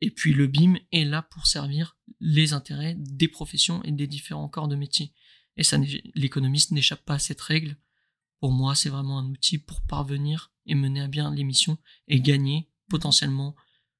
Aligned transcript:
Et 0.00 0.10
puis 0.10 0.32
le 0.32 0.46
BIM 0.46 0.74
est 0.92 1.04
là 1.04 1.22
pour 1.22 1.46
servir 1.46 1.96
les 2.20 2.52
intérêts 2.52 2.94
des 2.98 3.28
professions 3.28 3.82
et 3.82 3.92
des 3.92 4.06
différents 4.06 4.48
corps 4.48 4.68
de 4.68 4.76
métier. 4.76 5.14
Et 5.56 5.62
l'économiste 6.14 6.72
n'échappe 6.72 7.04
pas 7.04 7.14
à 7.14 7.18
cette 7.18 7.40
règle. 7.40 7.76
Pour 8.40 8.52
moi, 8.52 8.74
c'est 8.74 8.90
vraiment 8.90 9.18
un 9.18 9.30
outil 9.30 9.58
pour 9.58 9.80
parvenir 9.82 10.52
et 10.66 10.74
mener 10.74 11.00
à 11.00 11.08
bien 11.08 11.34
les 11.34 11.44
missions 11.44 11.78
et 12.08 12.20
gagner 12.20 12.70
potentiellement, 12.88 13.56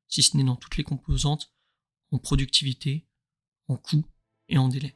si 0.08 0.22
ce 0.22 0.36
n'est 0.36 0.44
dans 0.44 0.56
toutes 0.56 0.76
les 0.76 0.84
composantes, 0.84 1.52
en 2.10 2.18
productivité, 2.18 3.08
en 3.68 3.76
coût 3.76 4.04
et 4.48 4.58
en 4.58 4.68
délai. 4.68 4.94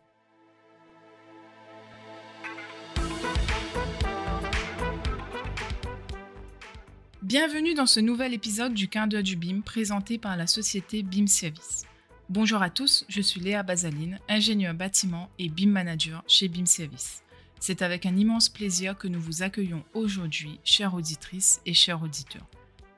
Bienvenue 7.23 7.75
dans 7.75 7.85
ce 7.85 8.01
nouvel 8.01 8.33
épisode 8.33 8.73
du 8.73 8.89
Quin 8.89 9.07
d'œil 9.07 9.23
du 9.23 9.37
BIM 9.37 9.61
présenté 9.61 10.17
par 10.17 10.39
la 10.39 10.47
société 10.47 11.03
BIM 11.03 11.27
Service. 11.27 11.85
Bonjour 12.31 12.63
à 12.63 12.71
tous, 12.71 13.05
je 13.11 13.21
suis 13.21 13.43
Léa 13.43 13.63
Bazaline, 13.63 14.19
ingénieur 14.27 14.73
bâtiment 14.73 15.29
et 15.39 15.51
BIM 15.51 15.69
manager 15.69 16.25
chez 16.27 16.49
BIM 16.49 16.65
Service. 16.65 17.23
C'est 17.59 17.83
avec 17.83 18.07
un 18.07 18.17
immense 18.17 18.49
plaisir 18.49 18.97
que 18.97 19.07
nous 19.07 19.21
vous 19.21 19.43
accueillons 19.43 19.85
aujourd'hui, 19.93 20.61
chères 20.65 20.95
auditrices 20.95 21.61
et 21.67 21.75
chers 21.75 22.03
auditeurs. 22.03 22.49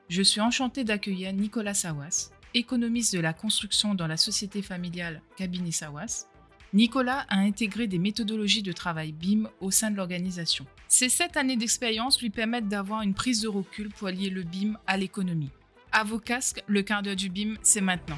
Je 0.07 0.21
suis 0.21 0.39
enchantée 0.39 0.85
d'accueillir 0.85 1.33
Nicolas 1.33 1.73
Sawas, 1.73 2.31
économiste 2.53 3.13
de 3.13 3.19
la 3.19 3.33
construction 3.33 3.93
dans 3.93 4.07
la 4.07 4.15
société 4.15 4.61
familiale 4.61 5.21
Cabinet 5.35 5.71
Sawas, 5.71 6.29
Nicolas 6.75 7.27
a 7.29 7.37
intégré 7.37 7.85
des 7.85 7.99
méthodologies 7.99 8.63
de 8.63 8.71
travail 8.71 9.11
BIM 9.11 9.47
au 9.61 9.69
sein 9.69 9.91
de 9.91 9.95
l'organisation. 9.95 10.65
Ces 10.87 11.07
sept 11.07 11.37
années 11.37 11.55
d'expérience 11.55 12.19
lui 12.19 12.31
permettent 12.31 12.67
d'avoir 12.67 13.03
une 13.03 13.13
prise 13.13 13.41
de 13.41 13.47
recul 13.47 13.89
pour 13.89 14.07
allier 14.07 14.31
le 14.31 14.41
BIM 14.41 14.73
à 14.87 14.97
l'économie. 14.97 15.51
À 15.91 16.03
vos 16.03 16.17
casques, 16.17 16.63
le 16.65 16.81
quart 16.81 17.03
d'heure 17.03 17.15
du 17.15 17.29
BIM, 17.29 17.57
c'est 17.61 17.79
maintenant. 17.79 18.17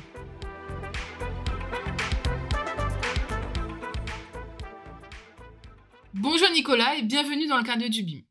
Bonjour 6.13 6.47
Nicolas 6.53 6.95
et 6.95 7.03
bienvenue 7.03 7.47
dans 7.47 7.57
le 7.57 7.63
quart 7.63 7.77
d'heure 7.77 7.89
du 7.89 8.03
BIM. 8.03 8.21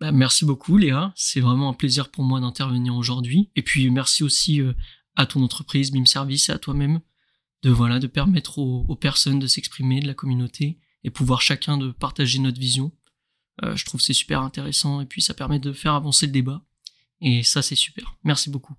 Bah, 0.00 0.12
merci 0.12 0.44
beaucoup 0.44 0.76
Léa, 0.76 1.12
c'est 1.16 1.40
vraiment 1.40 1.70
un 1.70 1.74
plaisir 1.74 2.12
pour 2.12 2.22
moi 2.22 2.38
d'intervenir 2.38 2.94
aujourd'hui. 2.94 3.50
Et 3.56 3.62
puis 3.62 3.90
merci 3.90 4.22
aussi 4.22 4.60
euh, 4.60 4.74
à 5.16 5.26
ton 5.26 5.42
entreprise 5.42 5.90
BIM 5.90 6.06
Service 6.06 6.50
et 6.50 6.52
à 6.52 6.58
toi-même 6.58 7.00
de 7.62 7.70
voilà 7.70 7.98
de 7.98 8.06
permettre 8.06 8.58
aux, 8.58 8.96
personnes 8.96 9.38
de 9.38 9.46
s'exprimer, 9.46 10.00
de 10.00 10.06
la 10.06 10.14
communauté 10.14 10.78
et 11.04 11.10
pouvoir 11.10 11.40
chacun 11.40 11.78
de 11.78 11.90
partager 11.90 12.38
notre 12.38 12.60
vision. 12.60 12.92
Euh, 13.62 13.76
je 13.76 13.84
trouve 13.84 14.00
c'est 14.00 14.12
super 14.12 14.42
intéressant 14.42 15.00
et 15.00 15.06
puis 15.06 15.22
ça 15.22 15.34
permet 15.34 15.58
de 15.58 15.72
faire 15.72 15.94
avancer 15.94 16.26
le 16.26 16.32
débat 16.32 16.64
et 17.20 17.42
ça 17.42 17.62
c'est 17.62 17.76
super. 17.76 18.16
Merci 18.24 18.50
beaucoup. 18.50 18.74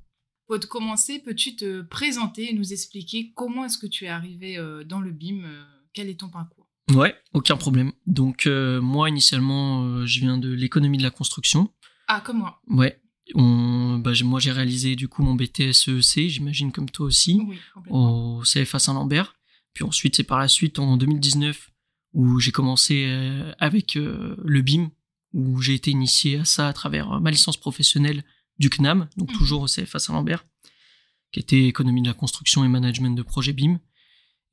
Pour 0.48 0.59
te 0.59 0.67
commencer, 0.67 1.20
peux-tu 1.20 1.56
te 1.56 1.81
présenter 1.81 2.50
et 2.50 2.53
nous 2.53 2.73
expliquer 2.73 3.31
comment 3.34 3.66
est-ce 3.66 3.78
que 3.78 3.88
tu 3.88 4.06
es 4.06 4.09
arrivé 4.09 4.58
euh, 4.58 4.84
dans 4.84 5.00
le 5.00 5.12
BIM 5.12 5.45
euh, 5.45 5.64
Quel 5.94 6.09
est 6.09 6.20
ton 6.20 6.30
parcours? 6.30 6.68
Ouais, 6.94 7.16
aucun 7.34 7.56
problème. 7.56 7.94
Donc 8.06 8.45
moi 8.45 9.08
initialement, 9.08 10.06
je 10.06 10.20
viens 10.20 10.38
de 10.38 10.50
l'économie 10.50 10.97
de 10.97 11.03
la 11.03 11.12
construction. 11.12 11.72
Ah, 12.09 12.20
comme 12.20 12.40
moi. 12.40 12.62
Ouais, 12.68 13.02
on, 13.34 13.98
bah, 14.00 14.12
moi, 14.23 14.39
j'ai 14.39 14.52
réalisé 14.52 14.95
du 14.95 15.08
coup 15.08 15.23
mon 15.23 15.36
BTS 15.36 15.88
EEC, 15.88 16.30
j'imagine 16.30 16.72
comme 16.72 16.89
toi 16.89 17.06
aussi, 17.06 17.42
au 17.90 18.42
CFA 18.44 18.80
Saint-Lambert. 18.80 19.36
Puis 19.73 19.84
ensuite, 19.84 20.16
c'est 20.16 20.23
par 20.23 20.40
la 20.40 20.48
suite 20.48 20.80
en 20.80 20.98
2019 20.98 21.72
où 22.14 22.40
j'ai 22.40 22.52
commencé 22.52 23.06
euh, 23.08 23.53
avec 23.59 23.95
euh, 23.95 24.36
le 24.44 24.62
BIM, 24.62 24.92
où 25.34 25.62
j'ai 25.62 25.73
été 25.73 25.92
initié 25.92 26.40
à 26.40 26.45
ça 26.45 26.67
à 26.67 26.73
travers 26.73 27.12
euh, 27.12 27.20
ma 27.20 27.31
licence 27.31 27.58
professionnelle 27.58 28.23
du 28.59 28.70
CNAM, 28.70 29.09
donc 29.17 29.31
mhm. 29.31 29.38
toujours 29.38 29.64
au 29.64 29.66
CFA 29.66 29.97
Saint-Lambert, 30.00 30.45
qui 31.31 31.40
était 31.40 31.66
économie 31.66 32.03
de 32.03 32.08
la 32.08 32.14
construction 32.14 32.64
et 32.64 32.68
management 32.68 33.16
de 33.16 33.23
projet 33.23 33.53
BIM. 33.53 33.80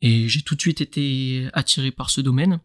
Et 0.01 0.29
j'ai 0.29 0.41
tout 0.41 0.55
de 0.55 0.61
suite 0.63 0.81
été 0.81 1.49
attiré 1.53 1.91
par 1.91 2.09
ce 2.09 2.23
domaine. 2.23 2.61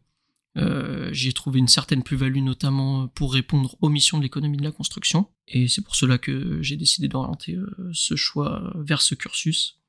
Euh, 0.58 1.10
j'ai 1.12 1.34
trouvé 1.34 1.60
une 1.60 1.68
certaine 1.68 2.04
plus-value 2.04 2.42
notamment 2.42 3.08
pour 3.10 3.34
répondre 3.34 3.76
aux 3.82 3.90
missions 3.90 4.18
de 4.18 4.24
l'économie 4.24 4.58
de 4.58 4.64
la 4.64 4.72
construction. 4.72 5.30
Et 5.48 5.68
c'est 5.68 5.82
pour 5.82 5.96
cela 5.96 6.18
que 6.18 6.62
j'ai 6.62 6.78
décidé 6.78 7.08
d'orienter 7.08 7.56
euh, 7.56 7.90
ce 7.94 8.16
choix 8.16 8.74
vers 8.76 9.02
ce 9.02 9.16
cursus. 9.16 9.80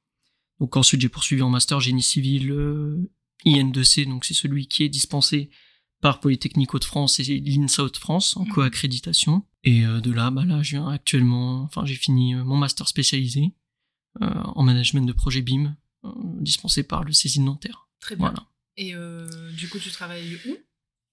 Donc 0.61 0.77
ensuite 0.77 1.01
j'ai 1.01 1.09
poursuivi 1.09 1.43
en 1.43 1.51
master 1.51 1.81
génie 1.81 2.03
civil 2.03 2.51
euh, 2.51 3.11
IN2C, 3.45 4.09
donc 4.09 4.25
c'est 4.25 4.35
celui 4.35 4.67
qui 4.67 4.83
est 4.83 4.89
dispensé 4.89 5.51
par 6.01 6.21
Polytechnique 6.21 6.75
Hauts-de-France 6.75 7.21
et 7.21 7.41
l'INSA 7.41 7.85
Hauts-de-France 7.85 8.37
en 8.37 8.45
mhm. 8.45 8.53
coaccréditation. 8.53 9.45
Et 9.65 9.83
de 9.83 10.13
là, 10.13 10.31
bah 10.31 10.45
là, 10.45 10.63
je 10.63 10.77
viens 10.77 10.89
actuellement, 10.89 11.63
enfin 11.63 11.85
j'ai 11.85 11.97
fini 11.97 12.35
mon 12.35 12.57
master 12.57 12.87
spécialisé 12.87 13.53
en 14.21 14.63
management 14.63 15.07
de 15.07 15.13
projet 15.13 15.43
BIM, 15.43 15.77
dispensé 16.41 16.85
par 16.85 17.03
le 17.03 17.13
CESI 17.13 17.41
de 17.41 17.45
Nanterre. 17.45 17.89
Très 17.99 18.15
bien. 18.15 18.27
Voilà. 18.29 18.47
Et 18.77 18.95
euh, 18.95 19.27
du 19.53 19.69
coup, 19.69 19.79
tu 19.79 19.91
travailles 19.91 20.39
où? 20.47 20.57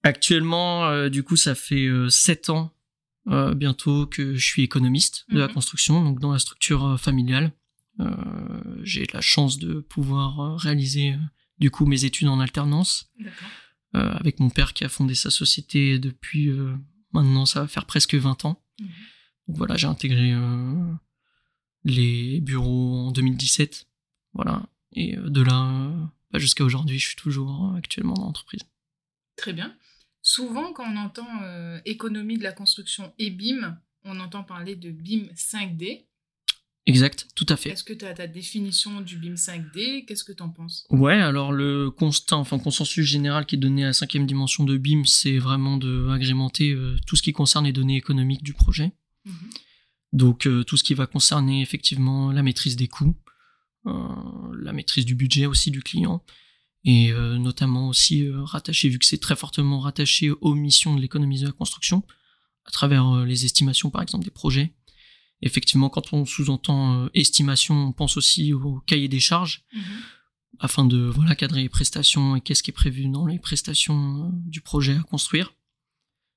Actuellement, 0.02 0.86
euh, 0.86 1.08
du 1.08 1.22
coup, 1.22 1.36
ça 1.36 1.54
fait 1.54 1.86
euh, 1.86 2.08
sept 2.08 2.50
ans 2.50 2.70
bientôt 3.56 4.06
que 4.06 4.34
je 4.34 4.44
suis 4.44 4.64
économiste 4.64 5.24
de 5.30 5.38
la 5.38 5.48
mhm. 5.48 5.54
construction, 5.54 6.04
donc 6.04 6.20
dans 6.20 6.30
la 6.30 6.38
structure 6.38 7.00
familiale. 7.00 7.52
J'ai 8.82 9.06
la 9.14 9.22
chance 9.22 9.58
de 9.58 9.80
pouvoir 9.80 10.58
réaliser 10.58 11.14
du 11.58 11.70
coup 11.70 11.86
mes 11.86 12.04
études 12.04 12.28
en 12.28 12.38
alternance 12.38 13.10
avec 13.94 14.40
mon 14.40 14.50
père 14.50 14.74
qui 14.74 14.84
a 14.84 14.90
fondé 14.90 15.14
sa 15.14 15.30
société 15.30 15.98
depuis 15.98 16.52
maintenant 17.14 17.46
ça 17.46 17.62
va 17.62 17.66
faire 17.66 17.86
presque 17.86 18.14
20 18.14 18.44
ans. 18.44 18.62
Mhm. 18.78 18.88
Donc 19.48 19.56
voilà, 19.56 19.76
j'ai 19.78 19.86
intégré 19.86 20.34
les 21.84 22.42
bureaux 22.42 23.06
en 23.06 23.10
2017. 23.10 23.86
Voilà. 24.34 24.66
Et 24.92 25.16
de 25.16 25.40
là, 25.40 25.90
bah, 26.34 26.40
jusqu'à 26.40 26.64
aujourd'hui, 26.64 26.98
je 26.98 27.06
suis 27.06 27.16
toujours 27.16 27.70
euh, 27.72 27.78
actuellement 27.78 28.14
dans 28.14 28.24
l'entreprise. 28.24 28.62
Très 29.36 29.52
bien. 29.52 29.72
Souvent, 30.20 30.72
quand 30.72 30.84
on 30.84 30.96
entend 30.96 31.28
euh, 31.44 31.78
économie 31.84 32.38
de 32.38 32.42
la 32.42 32.50
construction 32.50 33.14
et 33.20 33.30
BIM, 33.30 33.78
on 34.02 34.18
entend 34.18 34.42
parler 34.42 34.74
de 34.74 34.90
BIM 34.90 35.28
5D. 35.36 36.06
Exact, 36.86 37.28
tout 37.36 37.46
à 37.48 37.56
fait. 37.56 37.70
Est-ce 37.70 37.84
que 37.84 37.92
tu 37.92 38.04
as 38.04 38.14
ta 38.14 38.26
définition 38.26 39.00
du 39.00 39.16
BIM 39.16 39.34
5D 39.34 40.06
Qu'est-ce 40.06 40.24
que 40.24 40.32
tu 40.32 40.42
en 40.42 40.48
penses? 40.48 40.84
Ouais, 40.90 41.20
alors 41.20 41.52
le 41.52 41.92
constat, 41.92 42.36
enfin 42.36 42.58
consensus 42.58 43.06
général 43.06 43.46
qui 43.46 43.54
est 43.54 43.58
donné 43.58 43.84
à 43.84 43.88
la 43.88 43.92
cinquième 43.92 44.26
dimension 44.26 44.64
de 44.64 44.76
BIM, 44.76 45.04
c'est 45.04 45.38
vraiment 45.38 45.76
de 45.76 46.08
agrémenter 46.08 46.72
euh, 46.72 46.96
tout 47.06 47.14
ce 47.14 47.22
qui 47.22 47.32
concerne 47.32 47.64
les 47.64 47.72
données 47.72 47.96
économiques 47.96 48.42
du 48.42 48.54
projet. 48.54 48.90
Mhm. 49.24 49.50
Donc 50.12 50.48
tout 50.66 50.76
ce 50.76 50.84
qui 50.84 50.94
va 50.94 51.06
concerner 51.06 51.60
effectivement 51.60 52.30
la 52.30 52.44
maîtrise 52.44 52.76
des 52.76 52.86
coûts, 52.86 53.16
euh, 53.16 53.33
la 53.84 54.72
maîtrise 54.72 55.04
du 55.04 55.14
budget 55.14 55.46
aussi 55.46 55.70
du 55.70 55.82
client 55.82 56.22
et 56.84 57.12
euh, 57.12 57.38
notamment 57.38 57.88
aussi 57.88 58.24
euh, 58.24 58.42
rattaché, 58.42 58.88
vu 58.88 58.98
que 58.98 59.06
c'est 59.06 59.20
très 59.20 59.36
fortement 59.36 59.80
rattaché 59.80 60.30
aux 60.30 60.54
missions 60.54 60.94
de 60.94 61.00
l'économie 61.00 61.40
de 61.40 61.46
la 61.46 61.52
construction, 61.52 62.02
à 62.66 62.70
travers 62.70 63.24
les 63.24 63.44
estimations 63.44 63.90
par 63.90 64.02
exemple 64.02 64.24
des 64.24 64.30
projets. 64.30 64.74
Effectivement, 65.42 65.88
quand 65.88 66.12
on 66.12 66.24
sous-entend 66.24 67.08
estimation, 67.12 67.88
on 67.88 67.92
pense 67.92 68.16
aussi 68.16 68.52
au 68.52 68.80
cahier 68.86 69.08
des 69.08 69.20
charges, 69.20 69.64
mhm. 69.74 69.82
afin 70.60 70.84
de 70.84 70.98
voilà 70.98 71.34
cadrer 71.34 71.62
les 71.62 71.68
prestations 71.68 72.36
et 72.36 72.40
qu'est-ce 72.40 72.62
qui 72.62 72.70
est 72.70 72.74
prévu 72.74 73.06
dans 73.08 73.26
les 73.26 73.38
prestations 73.38 74.30
du 74.46 74.60
projet 74.60 74.96
à 74.96 75.02
construire. 75.02 75.54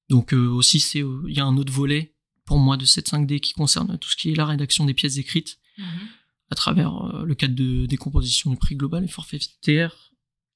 Donc 0.10 0.34
aussi, 0.34 0.80
c'est 0.80 1.00
il 1.00 1.36
y 1.36 1.40
a 1.40 1.46
un 1.46 1.58
autre 1.58 1.72
volet 1.72 2.16
pour 2.46 2.58
moi 2.58 2.78
de 2.78 2.86
cette 2.86 3.10
5D 3.10 3.40
qui 3.40 3.54
concerne 3.54 3.98
tout 3.98 4.10
ce 4.10 4.16
qui 4.16 4.32
est 4.32 4.36
la 4.36 4.46
rédaction 4.46 4.86
des 4.86 4.94
pièces 4.94 5.18
écrites. 5.18 5.60
Mhm 5.78 6.08
à 6.50 6.56
travers 6.56 6.96
euh, 6.96 7.26
le 7.26 7.36
cadre 7.36 7.56
de 7.56 7.86
décomposition 7.86 8.52
du 8.52 8.58
prix 8.58 8.76
global 8.76 9.04
et 9.04 9.08
forfaitaire, 9.08 10.14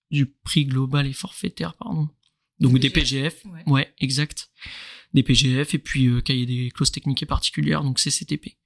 du 0.09 0.25
prix 0.25 0.65
global 0.65 1.07
et 1.07 1.13
forfaitaire, 1.13 1.73
pardon. 1.75 2.09
Donc 2.59 2.77
des 2.79 2.89
PGF, 2.89 3.43
ouais. 3.65 3.93
exact. 3.99 4.51
Des 5.13 5.23
PGF 5.23 5.73
et 5.73 5.79
puis 5.79 6.07
euh, 6.07 6.21
cahier 6.21 6.45
des 6.45 6.71
clauses 6.71 6.91
techniques 6.91 7.23
et 7.23 7.25
particulières, 7.25 7.83
donc 7.83 7.99
CCTP. 7.99 8.57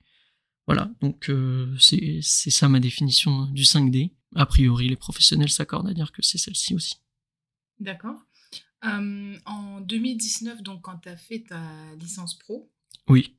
Voilà, 0.68 0.91
donc 1.00 1.30
euh, 1.30 1.75
c'est 1.80 2.22
ça 2.22 2.68
ma 2.68 2.80
définition 2.80 3.46
du 3.52 3.64
5D. 3.64 4.12
A 4.35 4.46
priori, 4.46 4.90
les 4.90 4.96
professionnels 4.96 5.49
s'accordent 5.49 5.88
à 5.88 5.94
dire 5.94 6.11
que 6.11 6.23
c'est 6.23 6.40
celle-ci 6.40 6.73
aussi. 6.73 6.96
D'accord. 7.79 8.20
en 8.82 9.82
2019, 9.82 10.64
donc 10.64 10.82
quand 10.82 10.97
tu 10.97 11.09
as 11.09 11.17
fait 11.17 11.44
ta 11.47 11.61
licence 11.99 12.38
pro, 12.38 12.72
oui. 13.08 13.38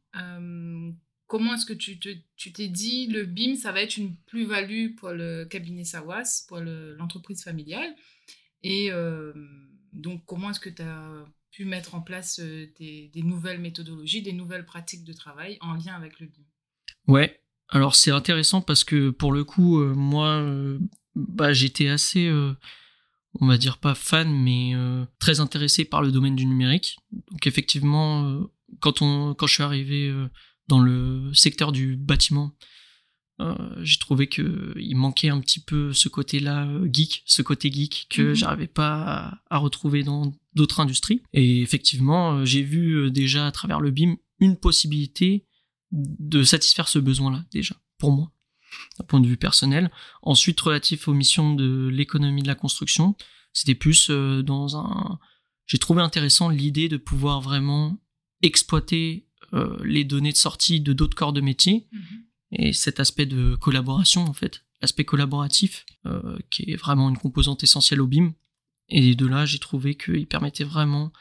Comment 1.27 1.55
est-ce 1.55 1.67
que 1.67 1.73
tu 1.73 1.99
t'es 1.99 2.69
dit, 2.69 3.09
le 3.09 3.25
BIM, 3.25 3.57
ça 3.57 3.73
va 3.73 3.83
être 3.83 3.97
une 3.97 4.15
plus-value 4.27 4.95
pour 4.95 5.11
le 5.11 5.45
cabinet 5.45 5.85
Sawas, 5.85 6.45
pour 6.47 6.59
l'entreprise 6.59 7.43
familiale? 7.43 7.95
Et 8.63 8.93
euh, 8.93 9.33
donc, 9.93 10.25
comment 10.25 10.51
est-ce 10.51 10.61
que 10.61 10.71
tu 10.71 10.83
as 10.83 11.25
pu 11.51 11.65
mettre 11.65 11.97
en 11.97 12.01
place 12.01 12.39
euh, 12.41 12.67
des, 12.79 13.11
nouvelles 13.17 13.61
méthodologies, 13.61 14.23
des 14.23 14.33
nouvelles 14.33 14.65
pratiques 14.65 15.05
de 15.05 15.13
travail 15.13 15.59
en 15.61 15.75
lien 15.75 15.95
avec 15.95 16.21
le 16.21 16.27
BIM? 16.27 16.45
Ouais, 17.09 17.41
alors 17.71 17.97
c'est 17.97 18.13
intéressant 18.13 18.61
parce 18.61 18.85
que 18.85 19.11
pour 19.11 19.33
le 19.33 19.43
coup, 19.43 19.81
euh, 19.81 19.95
moi, 19.95 20.45
bah, 21.17 21.53
j'étais 21.53 21.89
assez, 21.89 22.31
on 23.41 23.47
va 23.49 23.59
dire 23.59 23.79
pas 23.79 23.97
fan, 23.97 24.33
mais 24.33 24.75
très 25.19 25.41
intéressé 25.41 25.85
par 25.85 26.03
le 26.03 26.13
domaine 26.13 26.37
du 26.37 26.47
numérique. 26.47 26.99
Donc 27.11 27.49
effectivement, 27.49 28.49
quand, 28.79 29.03
on, 29.03 29.35
quand 29.35 29.49
je 29.49 29.55
suis 29.55 29.63
arrivé 29.65 30.13
dans 30.69 30.81
le 30.81 31.33
secteur 31.33 31.73
du 31.73 31.97
bâtiment, 31.97 32.53
j'ai 33.83 33.99
trouvé 33.99 34.29
que 34.29 34.73
il 34.79 34.97
manquait 34.97 35.29
un 35.29 35.41
petit 35.41 35.61
peu 35.61 35.93
ce 35.93 36.09
côté-là 36.09 36.69
geek, 36.91 37.23
ce 37.27 37.43
côté 37.43 37.71
geek 37.71 38.07
que 38.09 38.23
mhm. 38.23 38.35
j'arrivais 38.35 38.67
pas 38.67 39.41
à, 39.51 39.59
retrouver 39.59 40.03
dans 40.03 40.33
d'autres 40.55 40.81
industries. 40.81 41.23
Et 41.35 41.61
effectivement, 41.61 42.45
j'ai 42.47 42.63
vu 42.63 43.11
déjà 43.11 43.47
à 43.47 43.53
travers 43.53 43.81
le 43.81 43.91
BIM 43.91 44.17
une 44.41 44.57
possibilité 44.57 45.45
de 45.93 46.43
satisfaire 46.43 46.89
ce 46.89 46.99
besoin-là 46.99 47.45
déjà 47.51 47.77
pour 47.99 48.13
moi 48.13 48.33
d'un 48.99 49.05
point 49.05 49.21
de 49.21 49.27
vue 49.27 49.37
personnel. 49.37 49.91
Ensuite, 50.23 50.61
relatif 50.61 51.09
aux 51.09 51.15
missions 51.15 51.55
de 51.55 51.89
l'économie 51.89 52.43
de 52.43 52.49
la 52.49 52.55
construction, 52.55 53.17
c'était 53.53 53.75
plus 53.75 54.09
euh, 54.11 54.43
dans 54.43 54.77
un... 54.77 55.19
J'ai 55.67 55.79
trouvé 55.79 56.03
intéressant 56.03 56.49
l'idée 56.49 56.89
de 56.89 56.97
pouvoir 56.97 57.41
vraiment 57.41 57.99
exploiter 58.43 59.27
euh, 59.53 59.77
les 59.85 60.05
données 60.05 60.33
de 60.33 60.37
sortie 60.37 60.81
de 60.81 60.93
d'autres 60.93 61.17
corps 61.17 61.33
de 61.33 61.41
métier 61.41 61.87
mhm. 61.93 62.03
et 62.53 62.73
cet 62.73 63.01
aspect 63.01 63.27
de 63.27 63.55
collaboration 63.57 64.25
en 64.25 64.33
fait, 64.33 64.65
l'aspect 64.83 65.05
collaboratif 65.05 65.85
euh, 66.07 66.39
qui 66.51 66.71
est 66.71 66.77
vraiment 66.77 67.09
une 67.09 67.19
composante 67.19 67.63
essentielle 67.63 68.01
au 68.01 68.07
BIM. 68.07 68.35
Et 68.89 69.15
de 69.17 69.27
là, 69.27 69.47
j'ai 69.47 69.59
trouvé 69.59 69.97
qu'il 69.97 70.29
permettait 70.29 70.65
vraiment, 70.65 71.13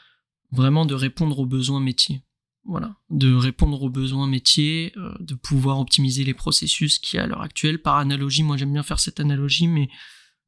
vraiment 0.52 0.86
de 0.86 0.94
répondre 0.94 1.40
aux 1.40 1.46
besoins 1.46 1.80
métiers 1.80 2.22
voilà, 2.66 2.96
de 3.10 3.32
répondre 3.32 3.82
aux 3.82 3.90
besoins 3.90 4.26
métiers, 4.26 4.92
euh, 4.96 5.14
de 5.20 5.34
pouvoir 5.34 5.78
optimiser 5.78 6.24
les 6.24 6.34
processus 6.34 6.98
qui 6.98 7.16
à 7.18 7.26
l'heure 7.26 7.42
actuelle. 7.42 7.80
Par 7.80 7.96
analogie, 7.96 8.42
moi 8.42 8.56
j'aime 8.56 8.72
bien 8.72 8.82
faire 8.82 8.98
cette 8.98 9.20
analogie, 9.20 9.68
mais 9.68 9.88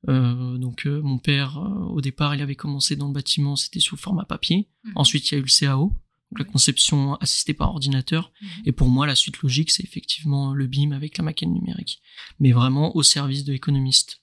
euh, 0.08 0.58
donc 0.58 0.86
euh, 0.86 1.00
mon 1.02 1.18
père 1.18 1.58
au 1.90 2.00
départ 2.00 2.34
il 2.34 2.42
avait 2.42 2.54
commencé 2.54 2.96
dans 2.96 3.06
le 3.06 3.12
bâtiment, 3.12 3.56
c'était 3.56 3.80
sous 3.80 3.96
format 3.96 4.24
papier. 4.24 4.68
Mhm. 4.84 4.92
Ensuite 4.96 5.30
il 5.30 5.34
y 5.34 5.36
a 5.36 5.38
eu 5.38 5.42
le 5.42 5.48
CAO, 5.48 5.94
donc 6.30 6.46
la 6.46 6.52
conception 6.52 7.14
assistée 7.16 7.54
par 7.54 7.70
ordinateur. 7.70 8.32
Mhm. 8.40 8.48
Et 8.66 8.72
pour 8.72 8.88
moi 8.88 9.06
la 9.06 9.14
suite 9.14 9.38
logique 9.38 9.70
c'est 9.70 9.84
effectivement 9.84 10.54
le 10.54 10.66
BIM 10.66 10.92
avec 10.92 11.18
la 11.18 11.24
maquette 11.24 11.48
numérique, 11.48 12.00
mais 12.40 12.52
vraiment 12.52 12.96
au 12.96 13.02
service 13.02 13.44
de 13.44 13.52
l'économiste. 13.52 14.22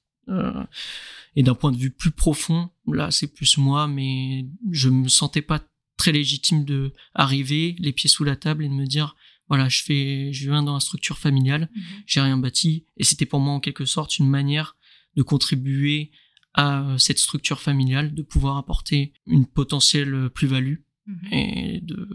et 1.35 1.43
d'un 1.43 1.53
point 1.53 1.71
de 1.71 1.77
vue 1.77 1.91
plus 1.91 2.09
profond, 2.11 2.71
là 2.87 3.11
c'est 3.11 3.31
plus 3.31 3.57
moi, 3.57 3.87
mais 3.87 4.47
je 4.71 4.89
me 4.89 5.07
sentais 5.07 5.43
pas 5.43 5.61
très 5.97 6.11
légitime 6.11 6.65
de 6.65 6.93
arriver 7.13 7.75
les 7.79 7.91
pieds 7.91 8.09
sous 8.09 8.23
la 8.23 8.35
table 8.35 8.65
et 8.65 8.69
de 8.69 8.73
me 8.73 8.85
dire 8.85 9.15
voilà 9.47 9.69
je 9.69 9.83
fais 9.83 10.33
je 10.33 10.49
viens 10.49 10.63
dans 10.63 10.73
la 10.73 10.79
structure 10.79 11.17
familiale 11.17 11.69
mhm. 11.73 11.83
j'ai 12.05 12.21
rien 12.21 12.37
bâti 12.37 12.85
et 12.97 13.03
c'était 13.03 13.25
pour 13.25 13.39
moi 13.39 13.53
en 13.53 13.59
quelque 13.59 13.85
sorte 13.85 14.17
une 14.17 14.29
manière 14.29 14.75
de 15.15 15.23
contribuer 15.23 16.11
à 16.53 16.95
cette 16.97 17.19
structure 17.19 17.61
familiale 17.61 18.13
de 18.13 18.21
pouvoir 18.21 18.57
apporter 18.57 19.13
une 19.27 19.45
potentielle 19.45 20.29
plus-value 20.29 20.77
mhm. 21.05 21.27
et 21.31 21.81
de 21.81 22.07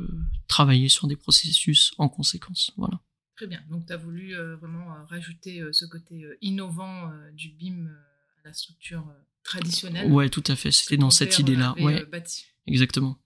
travailler 0.48 0.88
sur 0.88 1.06
des 1.06 1.16
processus 1.16 1.92
en 1.98 2.08
conséquence 2.08 2.72
voilà. 2.76 3.00
Très 3.40 3.46
bien. 3.46 3.62
Donc 3.70 3.86
tu 3.86 3.92
as 3.94 3.96
voulu 3.96 4.34
euh, 4.34 4.56
vraiment 4.56 4.94
euh, 4.94 5.02
rajouter 5.04 5.62
euh, 5.62 5.72
ce 5.72 5.86
côté 5.86 6.26
innovant 6.42 7.10
du 7.32 7.48
BIM 7.48 7.86
à 7.86 8.48
la 8.48 8.52
structure 8.52 9.10
traditionnelle. 9.44 10.12
Ouais 10.12 10.28
tout 10.28 10.44
à 10.46 10.56
fait. 10.56 10.70
C'était 10.70 10.98
dans 10.98 11.08
cette 11.08 11.38
idée 11.38 11.56
là 11.56 11.74
ouais. 11.80 12.04
exactement. 12.66 13.18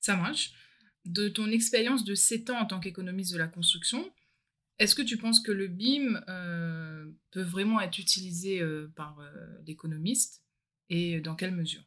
Ça 0.00 0.16
marche. 0.16 0.52
De 1.06 1.30
ton 1.30 1.50
expérience 1.50 2.04
de 2.04 2.14
7 2.14 2.50
ans 2.50 2.58
en 2.58 2.66
tant 2.66 2.78
qu'économiste 2.78 3.32
de 3.32 3.38
la 3.38 3.46
construction, 3.46 4.12
est-ce 4.78 4.94
que 4.94 5.00
tu 5.00 5.16
penses 5.16 5.40
que 5.40 5.50
le 5.50 5.66
BIM 5.66 6.20
peut 7.30 7.42
vraiment 7.42 7.80
être 7.80 7.98
utilisé 7.98 8.62
par 8.96 9.18
l'économiste 9.66 10.42
et 10.90 11.22
dans 11.22 11.36
quelle 11.36 11.54
mesure? 11.54 11.84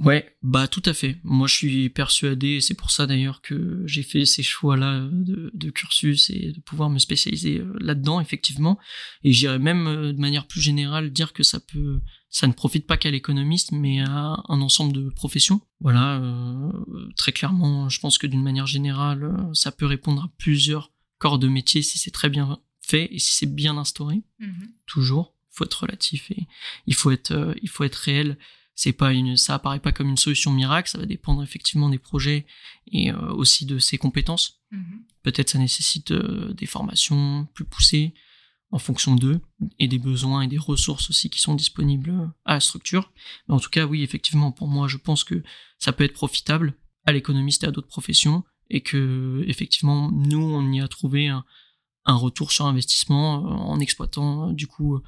Ouais, 0.00 0.36
bah 0.42 0.66
tout 0.66 0.82
à 0.86 0.92
fait. 0.92 1.18
Moi, 1.22 1.46
je 1.46 1.54
suis 1.54 1.88
persuadé, 1.88 2.60
c'est 2.60 2.74
pour 2.74 2.90
ça 2.90 3.06
d'ailleurs 3.06 3.40
que 3.42 3.82
j'ai 3.86 4.02
fait 4.02 4.24
ces 4.24 4.42
choix-là 4.42 5.08
de, 5.12 5.70
cursus 5.70 6.30
et 6.30 6.52
de 6.52 6.60
pouvoir 6.60 6.90
me 6.90 6.98
spécialiser 6.98 7.62
là-dedans, 7.80 8.20
effectivement. 8.20 8.78
Et 9.22 9.32
j'irais 9.32 9.60
même 9.60 10.12
de 10.12 10.20
manière 10.20 10.46
plus 10.46 10.60
générale 10.60 11.12
dire 11.12 11.32
que 11.32 11.44
ça 11.44 11.60
peut 11.60 12.00
ça 12.34 12.48
ne 12.48 12.52
profite 12.52 12.88
pas 12.88 12.96
qu'à 12.96 13.12
l'économiste, 13.12 13.70
mais 13.70 14.00
à 14.00 14.42
un 14.48 14.60
ensemble 14.60 14.92
de 14.92 15.08
professions. 15.08 15.60
Voilà, 15.78 16.16
euh, 16.16 16.72
très 17.16 17.30
clairement, 17.30 17.88
je 17.88 18.00
pense 18.00 18.18
que 18.18 18.26
d'une 18.26 18.42
manière 18.42 18.66
générale, 18.66 19.22
euh, 19.22 19.54
ça 19.54 19.70
peut 19.70 19.86
répondre 19.86 20.24
à 20.24 20.28
plusieurs 20.36 20.90
corps 21.18 21.38
de 21.38 21.46
métier 21.46 21.80
si 21.82 21.96
c'est 21.96 22.10
très 22.10 22.28
bien 22.28 22.58
fait 22.80 23.08
et 23.14 23.20
si 23.20 23.34
c'est 23.34 23.54
bien 23.54 23.78
instauré. 23.78 24.24
Mhm. 24.40 24.72
Toujours, 24.86 25.36
il 25.52 25.56
faut 25.56 25.64
être 25.64 25.82
relatif 25.82 26.32
et 26.32 26.48
il 26.88 26.94
faut 26.96 27.12
être, 27.12 27.30
euh, 27.30 27.54
il 27.62 27.68
faut 27.68 27.84
être 27.84 27.94
réel. 27.94 28.36
C'est 28.74 28.92
pas 28.92 29.12
une, 29.12 29.36
ça 29.36 29.54
apparaît 29.54 29.80
pas 29.80 29.92
comme 29.92 30.08
une 30.08 30.16
solution 30.16 30.50
miracle. 30.52 30.90
Ça 30.90 30.98
va 30.98 31.06
dépendre 31.06 31.42
effectivement 31.42 31.88
des 31.88 31.98
projets 31.98 32.46
et 32.90 33.12
aussi 33.12 33.66
de 33.66 33.78
ses 33.78 33.98
compétences. 33.98 34.62
Mhm. 34.72 35.04
Peut-être 35.22 35.50
ça 35.50 35.58
nécessite 35.58 36.12
des 36.12 36.66
formations 36.66 37.46
plus 37.54 37.64
poussées 37.64 38.14
en 38.74 38.78
fonction 38.78 39.14
d'eux 39.14 39.40
et 39.78 39.86
des 39.86 40.00
besoins 40.00 40.42
et 40.42 40.48
des 40.48 40.58
ressources 40.58 41.08
aussi 41.08 41.30
qui 41.30 41.40
sont 41.40 41.54
disponibles 41.54 42.32
à 42.44 42.54
la 42.54 42.60
structure. 42.60 43.12
Mais 43.46 43.54
en 43.54 43.60
tout 43.60 43.70
cas, 43.70 43.86
oui, 43.86 44.02
effectivement, 44.02 44.50
pour 44.50 44.66
moi, 44.66 44.88
je 44.88 44.96
pense 44.96 45.22
que 45.22 45.44
ça 45.78 45.92
peut 45.92 46.02
être 46.02 46.12
profitable 46.12 46.74
à 47.06 47.12
l'économiste 47.12 47.62
et 47.62 47.68
à 47.68 47.70
d'autres 47.70 47.86
professions 47.86 48.42
et 48.70 48.80
que, 48.80 49.44
effectivement, 49.46 50.10
nous, 50.10 50.42
on 50.42 50.72
y 50.72 50.80
a 50.80 50.88
trouvé 50.88 51.28
un, 51.28 51.44
retour 52.04 52.50
sur 52.50 52.66
investissement 52.66 53.46
euh, 53.46 53.48
en 53.48 53.78
exploitant, 53.78 54.50
du 54.50 54.66
coup, 54.66 55.00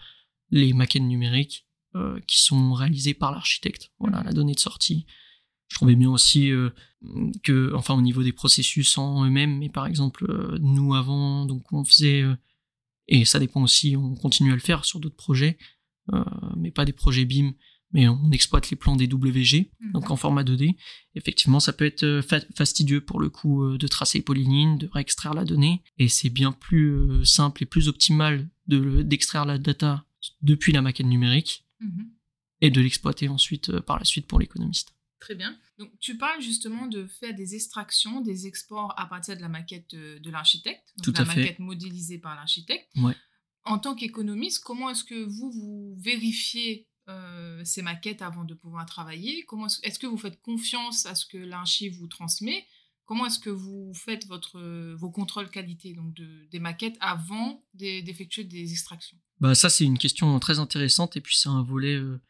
les 0.51 0.73
maquettes 0.73 1.03
numériques 1.03 1.66
euh, 1.97 2.21
qui 2.27 2.43
sont 2.43 2.73
réalisées 2.73 3.15
par 3.15 3.33
l'architecte. 3.33 3.91
Voilà, 3.99 4.23
la 4.23 4.33
donnée 4.33 4.55
de 4.55 4.61
sortie. 4.61 5.07
Je 5.69 5.77
trouvais 5.77 5.97
bien 5.97 6.11
aussi 6.11 6.51
euh, 6.51 6.71
que, 7.43 7.73
enfin, 7.75 7.95
au 7.95 8.03
niveau 8.03 8.23
des 8.23 8.33
processus 8.33 8.97
en 8.99 9.25
eux-mêmes, 9.25 9.59
mais 9.59 9.69
par 9.69 9.87
exemple, 9.87 10.57
nous 10.61 10.95
avant, 10.95 11.45
donc 11.45 11.73
on 11.73 11.85
faisait 11.85 12.25
et 13.09 13.25
ça 13.25 13.39
dépend 13.39 13.63
aussi, 13.63 13.97
on 13.97 14.15
continue 14.15 14.53
à 14.53 14.55
le 14.55 14.61
faire 14.61 14.85
sur 14.85 15.01
d'autres 15.01 15.17
projets, 15.17 15.59
euh, 16.13 16.25
mais 16.57 16.71
pas 16.71 16.85
des 16.85 16.93
projets 16.93 17.25
BIM, 17.25 17.53
mais 17.93 18.09
on 18.09 18.31
exploite 18.33 18.71
les 18.71 18.77
plans 18.77 18.97
des 18.97 19.07
WG, 19.07 19.71
mhm. 19.81 19.93
donc 19.93 20.11
en 20.11 20.17
format 20.17 20.43
2D. 20.43 20.77
Effectivement, 21.15 21.61
ça 21.61 21.73
peut 21.73 21.85
être 21.85 22.03
euh, 22.03 22.23
fastidieux 22.55 23.01
pour 23.01 23.21
le 23.21 23.31
coup 23.31 23.63
euh, 23.63 23.79
de 23.79 23.87
tracer 23.87 24.19
les 24.19 24.25
polylignes, 24.25 24.79
de 24.79 24.89
réextraire 24.93 25.35
la 25.35 25.45
donnée, 25.45 25.83
et 25.99 26.09
c'est 26.09 26.31
bien 26.31 26.53
plus 26.53 27.25
simple 27.25 27.63
et 27.63 27.67
plus 27.67 27.89
optimal 27.89 28.49
d'extraire 28.67 29.45
la 29.45 29.59
data 29.59 30.05
depuis 30.43 30.73
la 30.73 30.83
maquette 30.83 31.07
numérique 31.07 31.66
mhm. 31.81 32.11
et 32.61 32.71
de 32.71 32.81
l'exploiter 32.81 33.29
ensuite 33.29 33.81
par 33.81 33.99
la 33.99 34.05
suite 34.05 34.27
pour 34.27 34.39
l'économiste. 34.39 34.97
Très 35.21 35.35
bien. 35.35 35.59
Donc, 35.79 35.91
tu 35.99 36.19
parles 36.19 36.41
justement 36.43 36.87
de 36.87 37.07
faire 37.07 37.35
des 37.35 37.55
extractions, 37.55 38.21
des 38.21 38.47
exports 38.47 38.95
à 38.99 39.07
partir 39.07 39.37
de 39.37 39.41
la 39.41 39.49
maquette 39.49 39.95
de, 39.95 40.31
l'architecte, 40.31 40.93
donc 41.05 41.17
la 41.19 41.25
maquette 41.25 41.59
modélisée 41.59 42.19
par 42.19 42.35
l'architecte. 42.35 42.89
En 43.65 43.79
tant 43.79 43.97
qu'économiste, 43.97 44.63
comment 44.63 44.91
est-ce 44.91 45.03
que 45.03 45.25
vous, 45.25 45.51
vous 45.51 45.97
vérifiez 45.99 46.87
euh, 47.09 47.65
ces 47.65 47.83
maquettes 47.83 48.23
avant 48.23 48.45
de 48.45 48.55
pouvoir 48.55 48.87
travailler? 48.87 49.45
Comment 49.45 49.67
est-ce, 49.67 49.99
que 49.99 50.07
vous 50.07 50.19
faites 50.19 50.41
confiance 50.41 51.07
à 51.07 51.15
ce 51.15 51.27
que 51.27 51.39
l'archi 51.39 51.89
vous 51.89 52.07
transmet? 52.07 52.65
Comment 53.07 53.27
est-ce 53.27 53.39
que 53.39 53.51
vous 53.51 53.93
faites 53.95 54.27
votre, 54.27 54.61
vos 54.95 55.11
contrôles 55.11 55.49
qualité 55.49 55.95
donc 55.95 56.15
des 56.51 56.59
maquettes 56.59 56.97
avant 57.01 57.65
d'effectuer 57.73 58.45
des 58.45 58.73
extractions? 58.73 59.17
Bah 59.41 59.55
Ça, 59.55 59.71
c'est 59.71 59.85
une 59.85 59.99
question 59.99 60.39
très 60.41 60.59
intéressante 60.59 61.17
et 61.17 61.21
puis 61.21 61.37
c'est 61.37 61.49
un 61.49 61.63
volet 61.63 61.95
euh, 61.95 62.21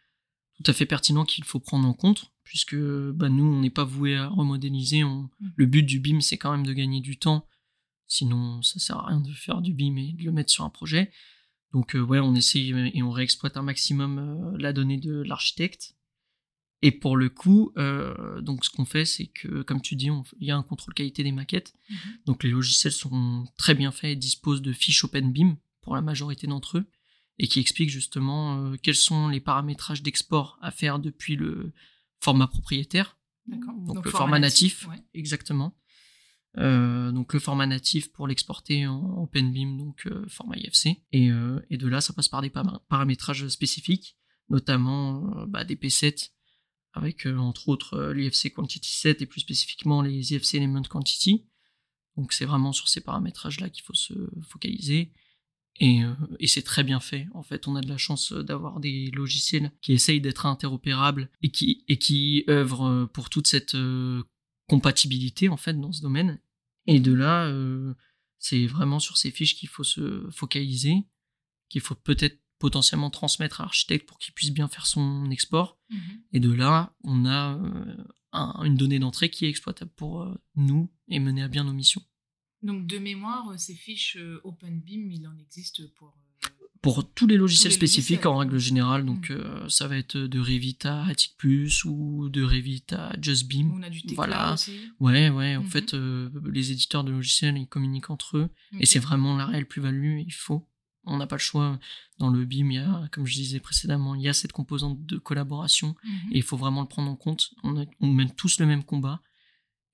tout 0.54 0.71
à 0.71 0.75
fait 0.75 0.85
pertinent 0.85 1.25
qu'il 1.25 1.45
faut 1.45 1.61
prendre 1.61 1.88
en 1.88 1.95
compte 1.95 2.30
puisque 2.45 2.76
bah, 2.76 3.28
nous, 3.28 3.45
on 3.45 3.61
n'est 3.61 3.71
pas 3.71 3.85
voué 3.85 4.16
à 4.16 4.28
remodéliser. 4.28 5.02
Mm. 5.02 5.28
Le 5.56 5.66
but 5.66 5.83
du 5.83 5.99
BIM, 5.99 6.21
c'est 6.21 6.38
quand 6.38 6.52
même 6.52 6.66
de 6.66 6.75
gagner 6.75 7.00
du 7.00 7.18
temps. 7.18 7.49
Sinon, 8.06 8.62
ça 8.62 8.78
sert 8.78 8.99
à 8.99 9.06
rien 9.06 9.21
de 9.21 9.33
faire 9.33 9.62
du 9.62 9.73
BIM 9.73 9.97
et 9.97 10.12
de 10.12 10.25
le 10.25 10.30
mettre 10.30 10.52
sur 10.52 10.64
un 10.64 10.71
projet. 10.71 11.11
Donc, 11.73 11.97
euh, 11.97 12.00
ouais, 12.00 12.21
on 12.21 12.35
essaye 12.35 12.71
et 12.95 13.02
on 13.02 13.11
réexploite 13.11 13.56
un 13.56 13.62
maximum 13.62 14.18
euh, 14.18 14.56
la 14.59 14.73
donnée 14.73 14.99
de 14.99 15.23
l'architecte. 15.23 15.95
Et 16.83 16.92
pour 16.92 17.16
le 17.16 17.28
coup, 17.28 17.73
euh, 17.78 18.40
donc 18.42 18.64
ce 18.64 18.71
qu'on 18.71 18.85
fait, 18.85 19.04
c'est 19.04 19.26
que, 19.26 19.62
comme 19.62 19.80
tu 19.80 19.97
dis, 19.97 20.11
il 20.38 20.47
y 20.47 20.50
a 20.50 20.56
un 20.56 20.62
contrôle 20.62 20.95
qualité 20.95 21.23
des 21.23 21.33
maquettes. 21.33 21.75
Mm-hmm. 21.90 21.97
Donc, 22.26 22.45
les 22.45 22.50
logiciels 22.50 22.92
sont 22.92 23.47
très 23.56 23.75
bien 23.75 23.92
faits 23.92 24.11
et 24.11 24.16
disposent 24.16 24.62
de 24.62 24.73
fiches 24.73 25.02
OpenBIM 25.04 25.56
pour 25.80 25.95
la 25.95 26.02
majorité 26.02 26.47
d'entre 26.47 26.78
eux 26.78 26.87
et 27.38 27.49
qui 27.49 27.61
expliquent 27.61 27.90
justement 27.90 28.73
quels 28.83 28.97
sont 28.97 29.28
les 29.28 29.40
paramétrages 29.40 30.02
d'export 30.02 30.59
à 30.62 30.71
faire 30.71 30.99
depuis 30.99 31.37
le, 31.37 31.73
format 32.21 32.47
propriétaire. 32.47 33.16
Donc, 33.47 34.04
le 34.04 34.11
format 34.11 34.38
natif, 34.38 34.88
exactement. 35.14 35.76
Euh, 36.59 37.12
donc 37.12 37.35
le 37.35 37.38
format 37.38 37.66
natif 37.66 38.11
pour 38.12 38.26
l'exporter 38.26 38.87
en 38.87 39.23
OpenBeam, 39.23 39.76
donc 39.76 40.06
euh, 40.06 40.25
format 40.28 40.56
IFC. 40.56 41.02
Euh, 41.14 41.61
et, 41.71 41.76
de 41.76 41.87
là, 41.87 42.00
ça 42.00 42.12
passe 42.12 42.28
par 42.28 42.42
des 42.42 42.50
paramétrages 42.88 43.47
spécifiques, 43.49 44.16
notamment 44.49 45.47
bah, 45.47 45.64
des 45.64 45.76
P7 45.76 46.30
avec 46.96 47.26
entre 47.26 47.68
autres 47.68 48.12
l'IFC 48.12 48.52
Quantity 48.52 48.90
Set 48.90 49.22
et 49.22 49.26
plus 49.26 49.40
spécifiquement 49.40 50.02
les 50.02 50.32
IFC 50.32 50.54
Element 50.54 50.82
Quantity. 50.82 51.46
Donc 52.16 52.32
c'est 52.32 52.46
vraiment 52.46 52.72
sur 52.72 52.88
ces 52.88 53.00
paramétrages-là 53.00 53.68
qu'il 53.70 53.84
faut 53.84 53.94
se 53.94 54.14
focaliser. 54.48 55.12
Euh, 55.82 56.14
et, 56.38 56.46
c'est 56.46 56.62
très 56.62 56.84
bien 56.84 57.00
fait. 57.00 57.26
En 57.34 57.42
fait, 57.42 57.68
on 57.68 57.76
a 57.76 57.80
de 57.80 57.88
la 57.88 57.98
chance 57.98 58.32
d'avoir 58.32 58.80
des 58.80 59.10
logiciels 59.10 59.72
qui 59.82 59.92
essayent 59.92 60.20
d'être 60.22 60.46
interopérables 60.46 61.28
et 61.42 61.50
qui, 61.50 61.84
et 61.88 62.44
œuvrent 62.48 62.88
euh, 62.88 63.06
pour 63.06 63.28
toute 63.28 63.46
cette 63.46 63.74
euh, 63.74 64.22
compatibilité 64.68 65.48
en 65.48 65.56
fait 65.56 65.74
dans 65.74 65.92
ce 65.92 66.00
domaine. 66.00 66.40
Et 66.86 67.00
de 67.00 67.12
là, 67.12 67.52
c'est 68.38 68.66
vraiment 68.66 69.00
sur 69.00 69.16
ces 69.16 69.32
fiches 69.32 69.56
qu'il 69.56 69.68
faut 69.68 69.82
se 69.82 70.28
focaliser 70.30 71.04
qu'il 71.68 71.80
faut 71.80 71.96
peut-être 71.96 72.38
potentiellement 72.58 73.10
transmettre 73.10 73.60
à 73.60 73.64
l'architecte 73.64 74.08
pour 74.08 74.18
qu'il 74.18 74.32
puisse 74.34 74.50
bien 74.52 74.68
faire 74.68 74.86
son 74.86 75.30
export. 75.30 75.78
Mhm. 75.90 75.98
Et 76.32 76.40
de 76.40 76.52
là, 76.52 76.94
on 77.04 77.25
a 77.26 77.54
euh, 77.56 77.96
un- 78.32 78.62
une 78.64 78.76
donnée 78.76 78.98
d'entrée 78.98 79.30
qui 79.30 79.44
est 79.44 79.48
exploitable 79.50 79.90
pour 79.96 80.22
euh, 80.22 80.34
nous 80.56 80.90
et 81.08 81.18
mener 81.20 81.42
à 81.42 81.48
bien 81.48 81.64
nos 81.64 81.72
missions. 81.72 82.02
Donc, 82.62 82.86
de 82.86 82.98
mémoire, 82.98 83.50
euh, 83.50 83.56
ces 83.58 83.75
fiches 83.75 84.16
OpenBeam, 84.44 85.10
il 85.12 85.26
en 85.26 85.36
existe 85.38 85.92
pour. 85.94 86.16
Pour 86.82 87.10
tous 87.14 87.26
les 87.26 87.36
logiciels 87.36 87.72
Tous 87.72 87.80
les 87.80 87.86
spécifiques 87.88 88.10
logiciels. 88.25 88.32
en 88.34 88.36
règle 88.38 88.58
générale, 88.58 89.04
donc 89.04 89.30
euh, 89.30 89.68
ça 89.68 89.88
va 89.88 89.96
être 89.96 90.16
de 90.16 90.38
Revit 90.38 90.78
à 90.84 91.04
Attic 91.06 91.34
Plus 91.36 91.84
ou 91.84 92.28
de 92.28 92.42
Revit 92.44 92.84
à 92.92 93.12
JustBeam. 93.20 93.72
on 93.72 93.82
a 93.82 93.90
du 93.90 94.02
Voilà. 94.14 94.52
aussi. 94.52 94.72
Ouais, 95.00 95.28
ouais, 95.30 95.56
en 95.56 95.62
Mhm. 95.62 95.68
fait, 95.68 95.94
les 95.94 96.70
éditeurs 96.72 97.02
de 97.02 97.10
logiciels, 97.10 97.56
ils 97.58 97.66
communiquent 97.66 98.10
entre 98.10 98.36
eux. 98.38 98.50
Et 98.78 98.86
c'est 98.86 99.00
vraiment 99.00 99.36
la 99.36 99.46
réelle 99.46 99.66
plus-value, 99.66 100.20
il 100.26 100.32
faut. 100.32 100.68
On 101.06 101.16
n'a 101.18 101.26
pas 101.26 101.36
le 101.36 101.40
choix. 101.40 101.78
Dans 102.18 102.30
le 102.30 102.44
BIM, 102.44 102.70
il 102.70 102.75
y 102.75 102.78
a, 102.78 103.08
comme 103.12 103.26
je 103.26 103.34
disais 103.34 103.60
précédemment, 103.60 104.14
il 104.14 104.22
y 104.22 104.28
a 104.28 104.32
cette 104.32 104.52
composante 104.52 105.04
de 105.06 105.18
collaboration 105.18 105.94
Mhm. 106.04 106.32
et 106.32 106.36
il 106.38 106.42
faut 106.42 106.56
vraiment 106.56 106.82
le 106.82 106.88
prendre 106.88 107.10
en 107.10 107.16
compte. 107.16 107.50
On, 107.62 107.80
a- 107.80 107.86
on 108.00 108.12
mène 108.12 108.34
tous 108.34 108.58
le 108.58 108.66
même 108.66 108.82
combat. 108.84 109.22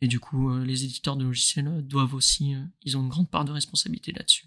Et 0.00 0.09
du 0.09 0.19
coup, 0.19 0.50
euh, 0.50 0.64
les 0.64 0.85
éditeurs 0.85 1.16
de 1.16 1.25
logiciels 1.25 1.69
euh, 1.69 1.83
doivent 1.83 2.14
aussi, 2.14 2.54
euh, 2.54 2.64
ils 2.83 2.97
ont 2.97 3.02
une 3.02 3.09
grande 3.09 3.31
part 3.31 3.45
de 3.45 3.52
responsabilité 3.52 4.11
là-dessus. 4.12 4.47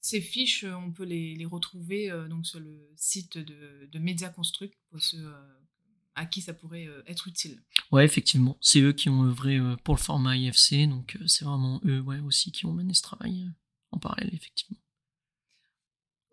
Ces 0.00 0.20
fiches, 0.20 0.64
on 0.64 0.92
peut 0.92 1.04
les, 1.04 1.34
les 1.34 1.44
retrouver 1.46 2.10
euh, 2.10 2.28
donc 2.28 2.46
sur 2.46 2.60
le 2.60 2.90
site 2.96 3.38
de, 3.38 3.88
de 3.90 3.98
Media 3.98 4.28
Construct 4.28 4.74
pour 4.90 5.00
ceux 5.02 5.18
euh, 5.26 5.54
à 6.14 6.26
qui 6.26 6.40
ça 6.42 6.52
pourrait 6.54 6.86
euh, 6.86 7.02
être 7.06 7.26
utile. 7.28 7.62
Ouais, 7.90 8.04
effectivement, 8.04 8.56
c'est 8.60 8.80
eux 8.80 8.92
qui 8.92 9.08
ont 9.08 9.24
œuvré 9.24 9.58
pour 9.82 9.94
le 9.96 10.00
format 10.00 10.36
IFC, 10.36 10.86
donc 10.88 11.18
c'est 11.26 11.44
vraiment 11.44 11.80
eux 11.84 12.00
ouais, 12.00 12.20
aussi 12.20 12.52
qui 12.52 12.66
ont 12.66 12.72
mené 12.72 12.92
ce 12.94 13.02
travail 13.02 13.50
en 13.90 13.98
parallèle, 13.98 14.30
effectivement. 14.34 14.78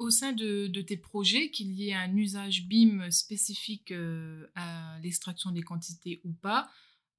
Au 0.01 0.09
sein 0.09 0.33
de, 0.33 0.81
tes 0.81 0.97
projets, 0.97 1.51
qu'il 1.51 1.73
y 1.73 1.89
ait 1.89 1.93
un 1.93 2.15
usage 2.15 2.65
BIM 2.65 3.11
spécifique 3.11 3.91
euh, 3.91 4.47
à 4.55 4.97
l'extraction 5.03 5.51
des 5.51 5.61
quantités 5.61 6.21
ou 6.23 6.31
pas, 6.31 6.71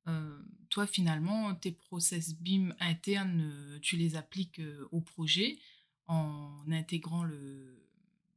euh, 0.09 0.43
toi 0.69 0.89
finalement, 0.89 1.55
tes 1.55 1.71
process 1.71 2.35
BIM 2.35 2.75
internes, 2.81 3.53
euh, 3.53 3.79
tu 3.83 3.97
les 3.97 4.17
appliques 4.17 4.61
au 4.91 5.01
projet 5.01 5.61
en 6.09 6.65
intégrant 6.73 7.23
le, 7.23 7.87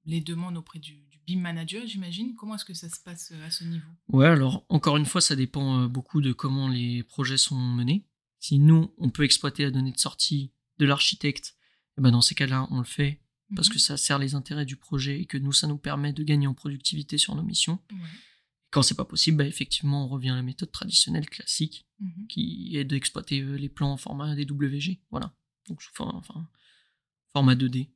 les 0.05 0.21
demandes 0.21 0.57
auprès 0.57 0.77
du, 0.77 0.93
BIM 1.25 1.39
manager, 1.39 1.87
j'imagine. 1.87 2.35
Comment 2.35 2.53
est-ce 2.53 2.65
que 2.65 2.75
ça 2.75 2.87
se 2.87 2.99
passe 2.99 3.33
à 3.47 3.49
ce 3.49 3.63
niveau? 3.63 3.87
Ouais, 4.09 4.27
alors 4.27 4.63
encore 4.69 4.97
une 4.97 5.07
fois, 5.07 5.21
ça 5.21 5.35
dépend 5.35 5.87
beaucoup 5.87 6.21
de 6.21 6.33
comment 6.33 6.67
les 6.67 7.01
projets 7.01 7.37
sont 7.37 7.59
menés. 7.59 8.05
Si 8.39 8.59
nous, 8.59 8.93
on 8.99 9.09
peut 9.09 9.23
exploiter 9.23 9.63
la 9.63 9.71
donnée 9.71 9.91
de 9.91 9.97
sortie 9.97 10.51
de 10.77 10.85
l'architecte, 10.85 11.55
eh 11.97 12.01
ben 12.01 12.11
dans 12.11 12.21
ces 12.21 12.35
cas-là, 12.35 12.67
on 12.69 12.77
le 12.77 12.85
fait 12.85 13.24
parce 13.55 13.69
que 13.69 13.79
ça 13.79 13.97
sert 13.97 14.19
les 14.19 14.35
intérêts 14.35 14.65
du 14.65 14.75
projet 14.75 15.19
et 15.21 15.25
que 15.25 15.37
nous, 15.37 15.51
ça 15.53 15.67
nous 15.67 15.77
permet 15.77 16.13
de 16.13 16.23
gagner 16.23 16.47
en 16.47 16.53
productivité 16.53 17.17
sur 17.17 17.35
nos 17.35 17.43
missions. 17.43 17.79
Mhm. 17.91 18.01
Ouais. 18.01 18.07
Quand 18.71 18.81
c'est 18.81 18.95
pas 18.95 19.05
possible, 19.05 19.37
bah, 19.37 19.45
effectivement, 19.47 20.05
on 20.05 20.07
revient 20.09 20.29
à 20.31 20.35
la 20.35 20.41
méthode 20.43 20.71
traditionnelle 20.71 21.29
classique 21.29 21.85
Mhm. 21.99 22.27
qui 22.27 22.71
est 22.75 22.83
d'exploiter 22.83 23.39
euh, 23.41 23.55
les 23.55 23.69
plans 23.69 23.91
en 23.93 23.97
format 23.97 24.35
DWG. 24.35 24.99
Voilà. 25.11 25.33
Donc, 25.69 25.81
sous 25.81 25.93
format, 25.93 26.13
enfin, 26.15 26.49
format 27.31 27.55
2D. 27.55 27.89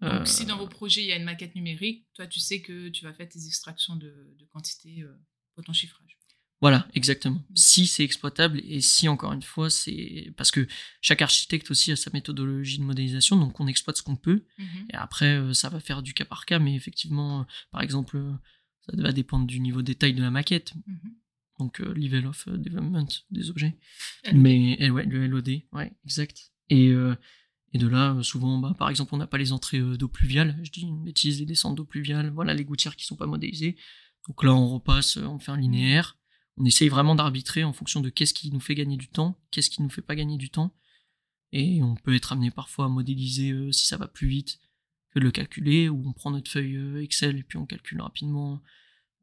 Donc, 0.00 0.12
Euh, 0.12 0.24
si 0.26 0.44
dans 0.44 0.58
vos 0.58 0.68
projets, 0.68 1.02
il 1.02 1.06
y 1.08 1.12
a 1.12 1.16
une 1.16 1.24
maquette 1.24 1.54
numérique, 1.56 2.06
toi, 2.14 2.26
tu 2.26 2.38
sais 2.40 2.60
que 2.60 2.88
tu 2.90 3.04
vas 3.04 3.12
faire 3.14 3.28
tes 3.28 3.44
extractions 3.46 3.96
de, 3.96 4.36
de 4.38 4.44
quantité 4.44 5.02
euh, 5.02 5.12
pour 5.54 5.64
ton 5.64 5.72
chiffrage. 5.72 6.17
Voilà, 6.60 6.88
exactement. 6.94 7.40
Si 7.54 7.86
c'est 7.86 8.02
exploitable 8.02 8.60
et 8.64 8.80
si 8.80 9.06
encore 9.08 9.32
une 9.32 9.42
fois 9.42 9.70
c'est 9.70 10.32
parce 10.36 10.50
que 10.50 10.66
chaque 11.00 11.22
architecte 11.22 11.70
aussi 11.70 11.92
a 11.92 11.96
sa 11.96 12.10
méthodologie 12.12 12.78
de 12.78 12.82
modélisation, 12.82 13.36
donc 13.36 13.60
on 13.60 13.68
exploite 13.68 13.96
ce 13.96 14.02
qu'on 14.02 14.16
peut. 14.16 14.44
Mhm. 14.58 14.66
Et 14.92 14.94
après, 14.96 15.36
euh, 15.38 15.52
ça 15.54 15.68
va 15.68 15.78
faire 15.78 16.02
du 16.02 16.14
cas 16.14 16.24
par 16.24 16.46
cas, 16.46 16.58
mais 16.58 16.74
effectivement, 16.74 17.40
euh, 17.40 17.44
par 17.70 17.80
exemple, 17.82 18.16
euh, 18.16 18.32
ça 18.80 18.92
va 19.00 19.12
dépendre 19.12 19.46
du 19.46 19.60
niveau 19.60 19.82
de 19.82 19.86
détail 19.86 20.14
de 20.14 20.22
la 20.22 20.32
maquette, 20.32 20.74
Mhm. 20.86 21.12
donc 21.60 21.78
level 21.78 22.26
of 22.26 22.48
development 22.48 23.06
des 23.30 23.50
objets. 23.50 23.78
LOD. 24.24 24.36
Mais 24.36 24.76
eh 24.80 24.90
ouais, 24.90 25.04
le 25.06 25.26
LOD, 25.28 25.62
ouais, 25.72 25.92
exact. 26.04 26.50
Et, 26.70 26.88
euh, 26.88 27.14
et 27.72 27.78
de 27.78 27.86
là, 27.86 28.20
souvent, 28.22 28.58
bah, 28.58 28.74
par 28.76 28.90
exemple, 28.90 29.14
on 29.14 29.18
n'a 29.18 29.28
pas 29.28 29.38
les 29.38 29.52
entrées 29.52 29.80
d'eau 29.96 30.08
pluviale, 30.08 30.58
je 30.64 30.70
dis 30.72 30.80
une 30.80 31.04
bêtise, 31.04 31.38
les 31.38 31.46
descentes 31.46 31.76
d'eau 31.76 31.84
pluviale, 31.84 32.30
voilà, 32.30 32.52
les 32.52 32.64
gouttières 32.64 32.96
qui 32.96 33.04
sont 33.04 33.14
pas 33.16 33.26
modélisées. 33.26 33.76
Donc 34.26 34.42
là, 34.42 34.52
on 34.54 34.66
repasse, 34.68 35.18
on 35.18 35.38
fait 35.38 35.52
un 35.52 35.56
linéaire. 35.56 36.16
On 36.58 36.64
essaye 36.64 36.88
vraiment 36.88 37.14
d'arbitrer 37.14 37.64
en 37.64 37.72
fonction 37.72 38.00
de 38.00 38.10
qu'est-ce 38.10 38.34
qui 38.34 38.50
nous 38.50 38.60
fait 38.60 38.74
gagner 38.74 38.96
du 38.96 39.08
temps, 39.08 39.38
qu'est-ce 39.50 39.70
qui 39.70 39.80
nous 39.82 39.90
fait 39.90 40.02
pas 40.02 40.16
gagner 40.16 40.36
du 40.36 40.50
temps. 40.50 40.74
Et 41.52 41.82
on 41.82 41.94
peut 41.94 42.14
être 42.14 42.32
amené 42.32 42.50
parfois 42.50 42.86
à 42.86 42.88
modéliser 42.88 43.52
euh, 43.52 43.72
si 43.72 43.86
ça 43.86 43.96
va 43.96 44.06
plus 44.08 44.28
vite 44.28 44.58
que 45.14 45.18
de 45.20 45.24
le 45.24 45.30
calculer, 45.30 45.88
ou 45.88 46.02
on 46.06 46.12
prend 46.12 46.30
notre 46.30 46.50
feuille 46.50 46.76
euh, 46.76 47.02
Excel 47.02 47.38
et 47.38 47.42
puis 47.42 47.56
on 47.58 47.64
calcule 47.64 48.00
rapidement 48.02 48.60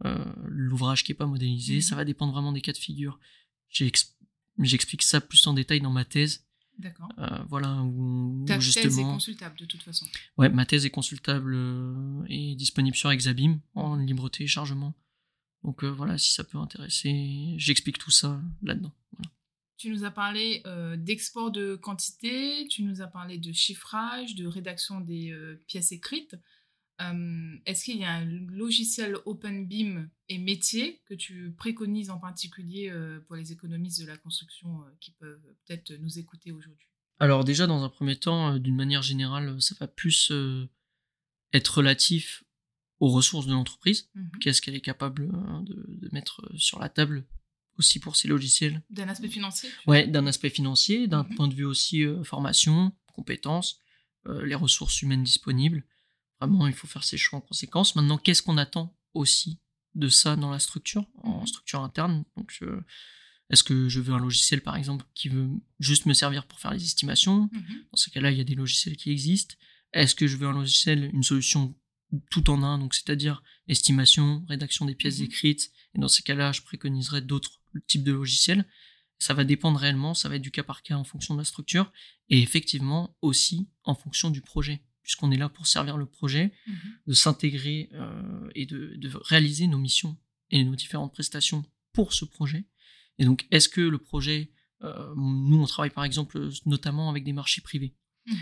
euh, 0.06 0.26
l'ouvrage 0.48 1.04
qui 1.04 1.12
est 1.12 1.16
pas 1.16 1.28
modélisé. 1.28 1.76
Mhm. 1.76 1.82
Ça 1.82 1.96
va 1.96 2.06
dépendre 2.06 2.34
vraiment 2.34 2.52
des 2.52 2.62
cas 2.62 2.72
de 2.74 2.78
figure. 2.78 3.20
J'ex- 3.70 4.16
J'explique 4.60 5.04
ça 5.04 5.20
plus 5.20 5.46
en 5.48 5.54
détail 5.54 5.82
dans 5.82 5.92
ma 5.92 6.06
thèse. 6.06 6.46
D'accord. 6.80 7.10
Euh, 7.20 7.44
voilà, 7.50 7.82
où, 7.84 8.42
où 8.42 8.46
Ta 8.46 8.58
thèse 8.58 8.98
est 9.00 9.04
consultable 9.04 9.58
de 9.60 9.66
toute 9.66 9.84
façon. 9.84 10.06
Ouais, 10.38 10.50
ma 10.50 10.66
thèse 10.66 10.86
est 10.86 10.90
consultable 10.90 11.56
et 12.30 12.56
disponible 12.56 12.96
sur 12.98 13.12
Exabim 13.12 13.60
en 13.76 13.96
libre 13.98 14.30
téléchargement. 14.30 14.94
Donc 15.66 15.84
euh, 15.84 15.90
voilà, 15.90 16.18
si 16.20 16.32
ça 16.32 16.44
peut 16.44 16.60
intéresser, 16.60 17.56
j'explique 17.58 17.98
tout 17.98 18.12
ça 18.12 18.40
là-dedans. 18.62 18.94
Voilà. 19.18 19.32
Tu 19.78 19.90
nous 19.90 20.04
as 20.04 20.12
parlé 20.12 20.62
euh, 20.68 20.96
d'export 20.96 21.50
de 21.50 21.76
quantité, 21.76 22.68
tu 22.70 22.84
nous 22.84 23.02
as 23.02 23.08
parlé 23.08 23.40
de 23.40 23.52
chiffrage, 23.52 24.36
de 24.36 24.46
rédaction 24.46 25.02
des 25.02 25.32
euh, 25.32 25.56
pièces 25.68 25.92
écrites. 25.92 26.36
Est-ce 27.66 27.84
qu'il 27.84 27.98
y 27.98 28.06
a 28.06 28.14
un 28.14 28.26
logiciel 28.26 29.18
OpenBeam 29.26 30.10
et 30.30 30.38
métier 30.38 31.02
que 31.04 31.14
tu 31.14 31.52
préconises 31.52 32.10
en 32.10 32.20
particulier 32.20 32.90
pour 33.28 33.36
les 33.36 33.52
économistes 33.52 34.00
de 34.00 34.08
la 34.08 34.16
construction 34.16 34.80
qui 35.02 35.12
peuvent 35.12 35.44
peut-être 35.66 35.92
nous 35.96 36.20
écouter 36.20 36.54
aujourd'hui? 36.54 36.88
Alors 37.20 37.44
déjà, 37.44 37.68
dans 37.68 37.84
un 37.84 37.90
premier 37.90 38.16
temps, 38.16 38.58
d'une 38.60 38.78
manière 38.78 39.02
générale, 39.02 39.62
ça 39.62 39.76
va 39.78 39.90
plus 39.90 40.32
être 41.52 41.80
relatif 41.80 42.45
aux 43.00 43.10
ressources 43.10 43.46
de 43.48 43.52
l'entreprise. 43.54 44.10
Mhm. 44.16 44.32
Qu'est-ce 44.42 44.62
qu'elle 44.62 44.76
est 44.76 44.82
capable 44.82 45.30
hein, 45.34 45.62
de, 45.64 45.74
de 45.88 46.10
mettre 46.14 46.42
euh, 46.46 46.58
sur 46.58 46.80
la 46.80 46.90
table 46.90 47.26
aussi 47.78 48.00
pour 48.00 48.16
ses 48.16 48.28
logiciels 48.28 48.82
D'un 48.90 49.10
aspect 49.10 49.28
financier 49.28 49.70
Ouais, 49.86 50.08
d'un 50.08 50.26
aspect 50.28 50.50
financier, 50.50 51.08
d'un 51.08 51.24
Mhm. 51.24 51.36
point 51.36 51.48
de 51.48 51.54
vue 51.56 51.66
aussi 51.66 52.04
euh, 52.04 52.24
formation, 52.24 52.94
compétences, 53.14 53.80
euh, 54.28 54.46
les 54.46 54.56
ressources 54.56 55.02
humaines 55.02 55.24
disponibles. 55.24 55.84
Vraiment, 56.40 56.68
il 56.68 56.74
faut 56.74 56.88
faire 56.88 57.04
ses 57.04 57.18
choix 57.18 57.40
en 57.40 57.42
conséquence. 57.42 57.96
Maintenant, 57.96 58.18
qu'est-ce 58.18 58.42
qu'on 58.42 58.58
attend 58.58 58.98
aussi 59.14 59.60
de 59.94 60.08
ça 60.10 60.36
dans 60.36 60.52
la 60.52 60.60
structure, 60.60 61.06
en 61.24 61.42
Mhm. 61.42 61.48
structure 61.48 61.82
interne? 61.82 62.24
Donc, 62.38 62.58
euh, 62.62 62.82
est-ce 63.50 63.64
que 63.64 63.90
je 63.90 64.00
veux 64.00 64.14
un 64.14 64.20
logiciel, 64.20 64.62
par 64.62 64.76
exemple, 64.76 65.06
qui 65.14 65.30
veut 65.30 65.50
juste 65.80 66.06
me 66.08 66.14
servir 66.14 66.48
pour 66.48 66.60
faire 66.60 66.74
les 66.74 66.84
estimations? 66.84 67.50
Dans 67.92 67.98
ce 67.98 68.10
cas-là, 68.10 68.32
il 68.32 68.38
y 68.38 68.42
a 68.42 68.46
des 68.46 68.56
logiciels 68.56 68.98
qui 68.98 69.12
existent. 69.12 69.56
Est-ce 69.94 70.16
que 70.16 70.28
je 70.28 70.36
veux 70.38 70.48
un 70.48 70.54
logiciel, 70.54 71.10
une 71.14 71.24
solution 71.24 71.76
tout 72.30 72.50
en 72.50 72.64
un, 72.64 72.78
donc 72.78 72.94
c'est-à-dire 72.94 73.42
estimation, 73.68 74.46
rédaction 74.48 74.86
des 74.86 74.96
pièces 74.96 75.20
Mhm. 75.20 75.26
écrites 75.26 75.72
Et 75.96 76.00
dans 76.00 76.08
ces 76.08 76.24
cas-là, 76.24 76.52
je 76.52 76.62
préconiserais 76.62 77.22
d'autres 77.22 77.62
types 77.88 78.04
de 78.04 78.12
logiciels. 78.12 78.66
Ça 79.18 79.34
va 79.34 79.44
dépendre 79.46 79.80
réellement, 79.80 80.14
ça 80.14 80.28
va 80.30 80.36
être 80.36 80.42
du 80.42 80.52
cas 80.52 80.64
par 80.64 80.82
cas 80.84 80.96
en 80.98 81.04
fonction 81.04 81.34
de 81.36 81.40
la 81.40 81.46
structure 81.46 81.92
et 82.30 82.42
effectivement 82.42 83.16
aussi 83.22 83.70
en 83.84 83.96
fonction 83.96 84.30
du 84.30 84.42
projet, 84.42 84.84
puisqu'on 85.04 85.32
est 85.32 85.38
là 85.38 85.48
pour 85.50 85.68
servir 85.68 85.98
le 85.98 86.06
projet, 86.06 86.52
Mhm. 86.68 86.76
de 87.08 87.14
s'intégrer 87.14 87.90
euh, 87.94 88.50
et 88.56 88.66
de, 88.66 88.96
de 88.98 89.10
réaliser 89.24 89.68
nos 89.68 89.78
missions 89.80 90.18
et 90.52 90.64
nos 90.64 90.76
différentes 90.76 91.14
prestations 91.14 91.64
pour 91.94 92.14
ce 92.14 92.26
projet. 92.26 92.66
Et 93.18 93.26
donc, 93.26 93.48
est-ce 93.52 93.70
que 93.70 93.82
le 93.82 93.98
projet, 93.98 94.52
euh, 94.84 95.14
nous 95.16 95.62
on 95.62 95.66
travaille 95.66 95.90
par 95.92 96.04
exemple 96.04 96.50
notamment 96.66 97.10
avec 97.10 97.24
des 97.24 97.34
marchés 97.34 97.62
privés, 97.62 97.96
Mhm. 98.28 98.38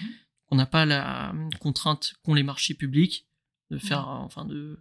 on 0.49 0.55
n'a 0.55 0.65
pas 0.65 0.85
la 0.85 1.33
contrainte 1.59 2.15
qu'ont 2.23 2.33
les 2.33 2.43
marchés 2.43 2.73
publics 2.73 3.27
de 3.73 3.77
faire, 3.79 4.07
Ouais. 4.07 4.13
enfin 4.25 4.45
de 4.45 4.79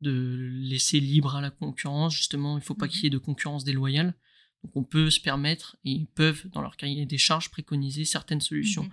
de 0.00 0.48
laisser 0.70 1.00
libre 1.00 1.34
à 1.36 1.40
la 1.40 1.50
concurrence. 1.50 2.14
Justement, 2.14 2.58
il 2.58 2.62
faut 2.64 2.74
pas 2.74 2.86
Mhm. 2.86 2.90
qu'il 2.92 3.04
y 3.04 3.06
ait 3.06 3.10
de 3.10 3.18
concurrence 3.18 3.64
déloyale. 3.64 4.14
Donc, 4.62 4.76
on 4.76 4.84
peut 4.84 5.08
se 5.08 5.20
permettre 5.20 5.76
et 5.84 5.92
ils 5.92 6.06
peuvent, 6.06 6.46
dans 6.48 6.60
leur 6.60 6.76
cahier 6.76 7.06
des 7.06 7.16
charges, 7.16 7.50
préconiser 7.50 8.04
certaines 8.04 8.40
solutions. 8.42 8.84
Mhm. 8.84 8.90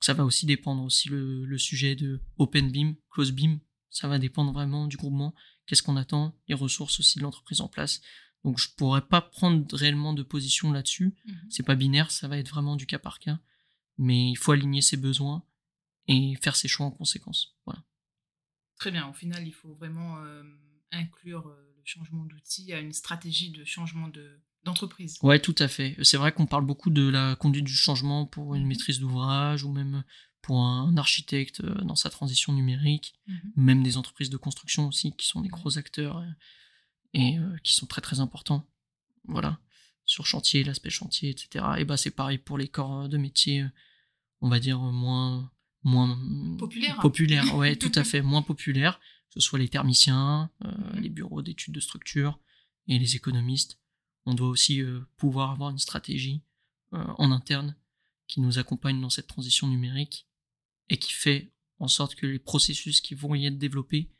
Ça 0.00 0.14
va 0.14 0.24
aussi 0.24 0.46
dépendre 0.46 0.82
aussi 0.82 1.08
le, 1.10 1.44
le 1.44 1.58
sujet 1.58 1.94
de 1.94 2.20
open 2.38 2.72
beam, 2.72 2.96
close 3.10 3.30
beam. 3.32 3.60
Ça 3.90 4.08
va 4.08 4.18
dépendre 4.18 4.52
vraiment 4.52 4.86
du 4.88 4.96
groupement. 4.96 5.32
Qu'est-ce 5.66 5.82
qu'on 5.82 5.96
attend, 5.96 6.34
les 6.48 6.54
ressources 6.54 6.98
aussi 6.98 7.18
de 7.18 7.22
l'entreprise 7.24 7.60
en 7.60 7.68
place. 7.68 8.00
Donc, 8.44 8.58
je 8.58 8.68
pourrais 8.76 9.06
pas 9.06 9.20
prendre 9.20 9.64
réellement 9.76 10.12
de 10.12 10.22
position 10.24 10.72
là-dessus. 10.72 11.14
Mhm. 11.26 11.34
C'est 11.50 11.62
pas 11.66 11.76
binaire, 11.76 12.10
ça 12.10 12.26
va 12.26 12.36
être 12.38 12.48
vraiment 12.50 12.74
du 12.74 12.86
cas 12.86 12.98
par 12.98 13.18
cas. 13.20 13.38
Mais 13.98 14.30
il 14.30 14.36
faut 14.36 14.52
aligner 14.52 14.80
ses 14.80 14.96
besoins 14.96 15.44
et 16.08 16.34
faire 16.42 16.56
ses 16.56 16.68
choix 16.68 16.86
en 16.86 16.90
conséquence. 16.90 17.54
Voilà. 17.64 17.82
Très 18.78 18.90
bien. 18.90 19.08
Au 19.08 19.12
final, 19.12 19.46
il 19.46 19.52
faut 19.52 19.74
vraiment 19.74 20.18
euh, 20.18 20.42
inclure 20.92 21.46
euh, 21.48 21.74
le 21.76 21.82
changement 21.84 22.24
d'outil 22.24 22.72
à 22.72 22.80
une 22.80 22.92
stratégie 22.92 23.50
de 23.50 23.64
changement 23.64 24.08
de- 24.08 24.40
d'entreprise. 24.64 25.18
Ouais, 25.22 25.40
tout 25.40 25.54
à 25.58 25.68
fait. 25.68 25.96
C'est 26.02 26.16
vrai 26.16 26.32
qu'on 26.32 26.46
parle 26.46 26.64
beaucoup 26.66 26.90
de 26.90 27.08
la 27.08 27.36
conduite 27.36 27.64
du 27.64 27.72
changement 27.74 28.26
pour 28.26 28.54
une 28.54 28.62
Mhm. 28.62 28.68
maîtrise 28.68 29.00
d'ouvrage 29.00 29.64
ou 29.64 29.72
même 29.72 30.04
pour 30.42 30.60
un 30.62 30.96
architecte 30.96 31.62
dans 31.62 31.96
sa 31.96 32.10
transition 32.10 32.52
numérique, 32.52 33.14
Mhm. 33.26 33.52
même 33.56 33.82
des 33.82 33.96
entreprises 33.96 34.30
de 34.30 34.36
construction 34.36 34.86
aussi, 34.88 35.12
qui 35.12 35.26
sont 35.26 35.40
des 35.40 35.48
gros 35.48 35.76
acteurs 35.78 36.24
et 37.14 37.36
qui 37.64 37.74
sont 37.74 37.86
très 37.86 38.00
très 38.00 38.20
importants. 38.20 38.64
Voilà, 39.24 39.58
sur 40.04 40.26
chantier, 40.26 40.62
l'aspect 40.64 40.90
chantier, 40.90 41.30
etc. 41.30 41.64
Et 41.78 41.84
bah 41.84 41.96
c'est 41.96 42.10
pareil 42.12 42.38
pour 42.38 42.56
les 42.58 42.68
corps 42.68 43.08
de 43.08 43.18
métier, 43.18 43.66
on 44.40 44.48
va 44.48 44.60
dire 44.60 44.78
moins 44.78 45.50
moins 45.82 46.18
Populaire. 46.58 46.98
populaire, 47.00 47.54
ouais, 47.56 47.76
tout 47.76 47.92
à 47.94 48.04
fait, 48.04 48.22
moins 48.22 48.42
populaire, 48.42 48.98
que 49.28 49.34
ce 49.34 49.40
soit 49.40 49.58
les 49.58 49.68
thermiciens, 49.68 50.50
euh, 50.64 50.70
Mhm. 50.94 51.00
les 51.00 51.08
bureaux 51.08 51.42
d'études 51.42 51.74
de 51.74 51.80
structure 51.80 52.38
et 52.86 52.98
les 52.98 53.16
économistes. 53.16 53.78
On 54.26 54.34
doit 54.34 54.48
aussi 54.48 54.82
euh, 54.82 55.00
pouvoir 55.16 55.50
avoir 55.52 55.70
une 55.70 55.78
stratégie 55.78 56.42
euh, 56.94 57.04
en 57.18 57.30
interne 57.32 57.76
qui 58.26 58.40
nous 58.40 58.58
accompagne 58.58 59.00
dans 59.00 59.10
cette 59.10 59.26
transition 59.26 59.68
numérique 59.68 60.26
et 60.88 60.98
qui 60.98 61.12
fait 61.12 61.50
en 61.78 61.88
sorte 61.88 62.14
que 62.14 62.26
les 62.26 62.38
processus 62.38 63.00
qui 63.00 63.14
vont 63.14 63.34
y 63.34 63.46
être 63.46 63.58
développés 63.58 64.10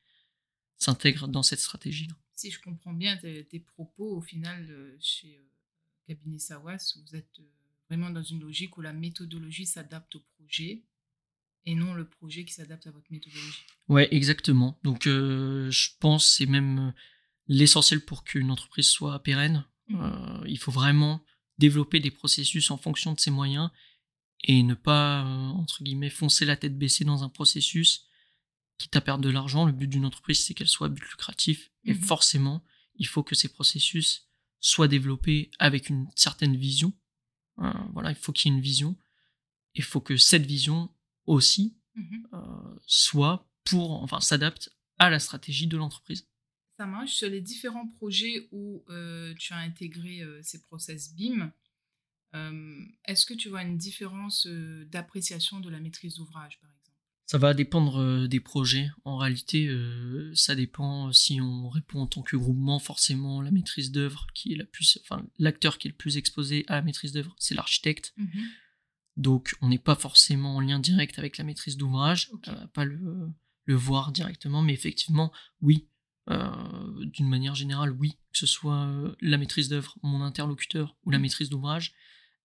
s'intègrent 0.76 1.28
dans 1.28 1.42
cette 1.42 1.60
stratégie. 1.60 2.08
Si 2.34 2.50
je 2.50 2.60
comprends 2.60 2.92
bien 2.92 3.16
tes, 3.16 3.58
propos, 3.60 4.16
au 4.16 4.20
final, 4.20 4.96
chez 5.00 5.40
Cabinet 6.06 6.38
Sawas, 6.38 6.94
vous 7.04 7.16
êtes 7.16 7.40
vraiment 7.88 8.10
dans 8.10 8.22
une 8.22 8.40
logique 8.40 8.76
où 8.78 8.80
la 8.80 8.92
méthodologie 8.92 9.66
s'adapte 9.66 10.14
au 10.16 10.20
projet 10.36 10.84
et 11.68 11.74
non 11.74 11.92
le 11.94 12.08
projet 12.08 12.44
qui 12.44 12.52
s'adapte 12.54 12.86
à 12.86 12.90
votre 12.90 13.06
méthodologie. 13.10 13.64
Ouais, 13.88 14.08
exactement. 14.10 14.78
Donc, 14.82 15.06
euh, 15.06 15.70
je 15.70 15.90
pense 16.00 16.24
que 16.24 16.30
c'est 16.30 16.46
même 16.46 16.78
euh, 16.78 16.92
l'essentiel 17.46 18.00
pour 18.04 18.24
qu'une 18.24 18.50
entreprise 18.50 18.88
soit 18.88 19.18
pérenne. 19.22 19.64
Euh, 19.94 20.42
il 20.46 20.58
faut 20.58 20.72
vraiment 20.72 21.22
développer 21.58 22.00
des 22.00 22.10
processus 22.10 22.70
en 22.70 22.78
fonction 22.78 23.12
de 23.12 23.20
ses 23.20 23.30
moyens 23.30 23.70
et 24.44 24.62
ne 24.62 24.74
pas, 24.74 25.24
euh, 25.24 25.48
entre 25.48 25.82
guillemets, 25.82 26.10
foncer 26.10 26.44
la 26.44 26.56
tête 26.56 26.78
baissée 26.78 27.04
dans 27.04 27.22
un 27.22 27.28
processus 27.28 28.06
quitte 28.78 28.94
à 28.96 29.00
perdre 29.00 29.24
de 29.24 29.30
l'argent. 29.30 29.66
Le 29.66 29.72
but 29.72 29.88
d'une 29.88 30.04
entreprise, 30.06 30.44
c'est 30.44 30.54
qu'elle 30.54 30.68
soit 30.68 30.86
à 30.86 30.90
but 30.90 31.02
lucratif. 31.10 31.70
Et 31.84 31.94
Mhm. 31.94 32.02
forcément, 32.02 32.64
il 32.94 33.06
faut 33.06 33.22
que 33.24 33.34
ces 33.34 33.48
processus 33.48 34.28
soient 34.60 34.88
développés 34.88 35.50
avec 35.58 35.88
une 35.90 36.08
certaine 36.14 36.56
vision. 36.56 36.92
Euh, 37.60 37.72
voilà, 37.92 38.10
il 38.10 38.16
faut 38.16 38.32
qu'il 38.32 38.50
y 38.50 38.54
ait 38.54 38.56
une 38.56 38.62
vision. 38.62 38.96
Il 39.74 39.82
faut 39.82 40.00
que 40.00 40.16
cette 40.16 40.46
vision 40.46 40.90
aussi 41.28 41.74
Mhm. 41.94 42.28
euh, 42.32 42.76
soit 42.86 43.48
pour, 43.64 44.02
enfin, 44.02 44.20
s'adapte 44.20 44.70
à 44.98 45.10
la 45.10 45.18
stratégie 45.18 45.66
de 45.66 45.76
l'entreprise. 45.76 46.28
Ça 46.78 46.86
marche. 46.86 47.12
Sur 47.12 47.28
les 47.28 47.40
différents 47.40 47.88
projets 47.88 48.48
où 48.52 48.84
euh, 48.88 49.34
tu 49.38 49.52
as 49.52 49.58
intégré 49.58 50.20
euh, 50.22 50.40
ces 50.44 50.62
process 50.62 51.12
BIM, 51.14 51.52
euh, 52.34 52.84
est-ce 53.06 53.26
que 53.26 53.34
tu 53.34 53.48
vois 53.48 53.62
une 53.62 53.76
différence 53.78 54.46
euh, 54.46 54.84
d'appréciation 54.86 55.58
de 55.60 55.68
la 55.70 55.80
maîtrise 55.80 56.14
d'ouvrage, 56.16 56.60
par 56.60 56.70
exemple? 56.70 56.96
Ça 57.26 57.36
va 57.38 57.52
dépendre 57.52 57.96
euh, 58.00 58.26
des 58.28 58.40
projets. 58.40 58.90
En 59.04 59.16
réalité, 59.16 59.68
ça 60.34 60.54
dépend 60.54 61.12
si 61.12 61.40
on 61.40 61.68
répond 61.68 62.02
en 62.02 62.06
tant 62.06 62.22
que 62.22 62.36
groupement, 62.36 62.78
forcément 62.78 63.42
la 63.42 63.50
maîtrise 63.50 63.90
d'œuvre 63.90 64.26
qui 64.34 64.52
est 64.52 64.56
la 64.56 64.64
plus, 64.64 64.98
enfin 65.02 65.26
l'acteur 65.38 65.78
qui 65.78 65.88
est 65.88 65.90
le 65.90 65.96
plus 65.96 66.16
exposé 66.16 66.64
à 66.68 66.76
la 66.76 66.82
maîtrise 66.82 67.12
d'œuvre, 67.12 67.34
c'est 67.38 67.54
l'architecte. 67.54 68.14
Donc 69.18 69.54
on 69.60 69.68
n'est 69.68 69.78
pas 69.78 69.94
forcément 69.96 70.56
en 70.56 70.60
lien 70.60 70.78
direct 70.78 71.18
avec 71.18 71.36
la 71.36 71.44
maîtrise 71.44 71.76
d'ouvrage, 71.76 72.30
Ok. 72.32 72.44
on 72.48 72.52
va 72.52 72.66
pas 72.68 72.84
le, 72.86 73.28
le 73.64 73.74
voir 73.74 74.12
directement, 74.12 74.62
mais 74.62 74.72
effectivement, 74.72 75.32
oui. 75.60 75.88
Euh, 76.30 77.04
D'une 77.06 77.28
manière 77.28 77.54
générale, 77.54 77.90
oui. 77.92 78.12
Que 78.32 78.38
ce 78.38 78.46
soit 78.46 78.84
euh, 78.86 79.16
la 79.22 79.38
maîtrise 79.38 79.68
d'œuvre, 79.68 79.96
mon 80.02 80.20
interlocuteur, 80.22 80.94
ou 81.04 81.10
la 81.10 81.18
maîtrise 81.18 81.48
d'ouvrage, 81.48 81.94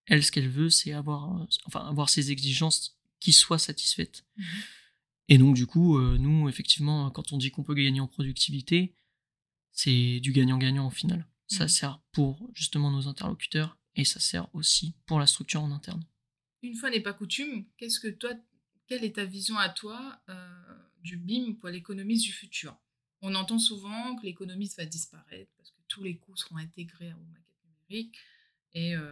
elle, 0.06 0.24
ce 0.24 0.32
qu'elle 0.32 0.48
veut, 0.50 0.70
c'est 0.70 0.94
avoir, 0.94 1.42
euh, 1.42 1.46
enfin, 1.66 1.82
avoir 1.88 2.08
ses 2.10 2.32
exigences 2.32 2.98
qui 3.20 3.34
soient 3.34 3.60
satisfaites. 3.60 4.26
Mhm. 4.38 4.46
Et 5.30 5.38
donc, 5.38 5.56
du 5.56 5.66
coup, 5.68 5.98
euh, 5.98 6.18
nous, 6.18 6.48
effectivement, 6.50 7.10
quand 7.12 7.34
on 7.34 7.38
dit 7.38 7.52
qu'on 7.52 7.64
peut 7.64 7.74
gagner 7.76 8.00
en 8.00 8.08
productivité, 8.08 8.96
c'est 9.72 10.20
du 10.22 10.32
gagnant-gagnant 10.32 10.88
au 10.88 10.92
final. 10.92 11.28
Ça 11.48 11.66
Mhm. 11.66 11.70
sert 11.70 12.00
pour 12.14 12.50
justement 12.54 12.90
nos 12.90 13.08
interlocuteurs 13.08 13.78
et 13.96 14.06
ça 14.06 14.20
sert 14.22 14.48
aussi 14.56 14.96
pour 15.06 15.20
la 15.20 15.28
structure 15.28 15.62
en 15.62 15.72
interne. 15.72 16.06
Une 16.64 16.76
fois 16.76 16.90
n'est 16.90 17.02
pas 17.02 17.14
coutume, 17.14 17.66
qu'est-ce 17.78 18.00
que 18.00 18.08
toi, 18.08 18.32
quelle 18.88 19.04
est 19.04 19.18
ta 19.18 19.26
vision 19.26 19.58
à 19.58 19.68
toi 19.70 20.18
euh, 20.30 20.34
du 21.04 21.18
BIM 21.18 21.56
pour 21.60 21.68
l'économiste 21.70 22.24
du 22.24 22.32
futur? 22.32 22.76
On 23.22 23.36
entend 23.36 23.60
souvent 23.60 24.16
que 24.16 24.26
l'économiste 24.26 24.78
va 24.78 24.86
disparaître 24.86 25.52
parce 25.58 25.72
que 25.72 25.82
tous 25.90 26.04
les 26.04 26.16
coûts 26.16 26.36
seront 26.38 26.58
intégrés 26.58 27.14
aux 27.14 27.26
maquettes 27.32 27.66
numériques. 27.90 28.18
Et 28.74 28.96
euh, 28.96 29.12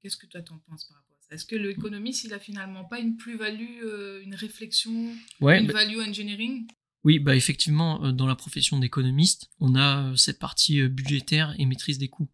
qu'est-ce 0.00 0.16
que 0.16 0.26
toi 0.26 0.40
t'en 0.40 0.58
penses 0.60 0.84
par 0.86 0.96
rapport 0.96 1.16
à 1.18 1.22
ça? 1.22 1.34
Est-ce 1.34 1.44
que 1.44 1.56
l'économiste, 1.56 2.24
il 2.24 2.32
a 2.32 2.38
finalement 2.40 2.84
pas 2.86 3.00
une 3.00 3.16
plus-value, 3.18 3.82
euh, 3.84 4.22
une 4.22 4.34
réflexion, 4.34 5.14
Ouais, 5.40 5.60
une 5.60 5.66
bah- 5.66 5.74
value 5.74 5.98
engineering? 6.00 6.66
Oui, 7.04 7.18
bah 7.18 7.34
effectivement, 7.36 8.12
dans 8.12 8.26
la 8.26 8.36
profession 8.36 8.78
d'économiste, 8.78 9.50
on 9.58 9.74
a 9.74 10.16
cette 10.16 10.38
partie 10.38 10.86
budgétaire 10.88 11.54
et 11.58 11.66
maîtrise 11.66 11.98
des 11.98 12.08
coûts. 12.08 12.30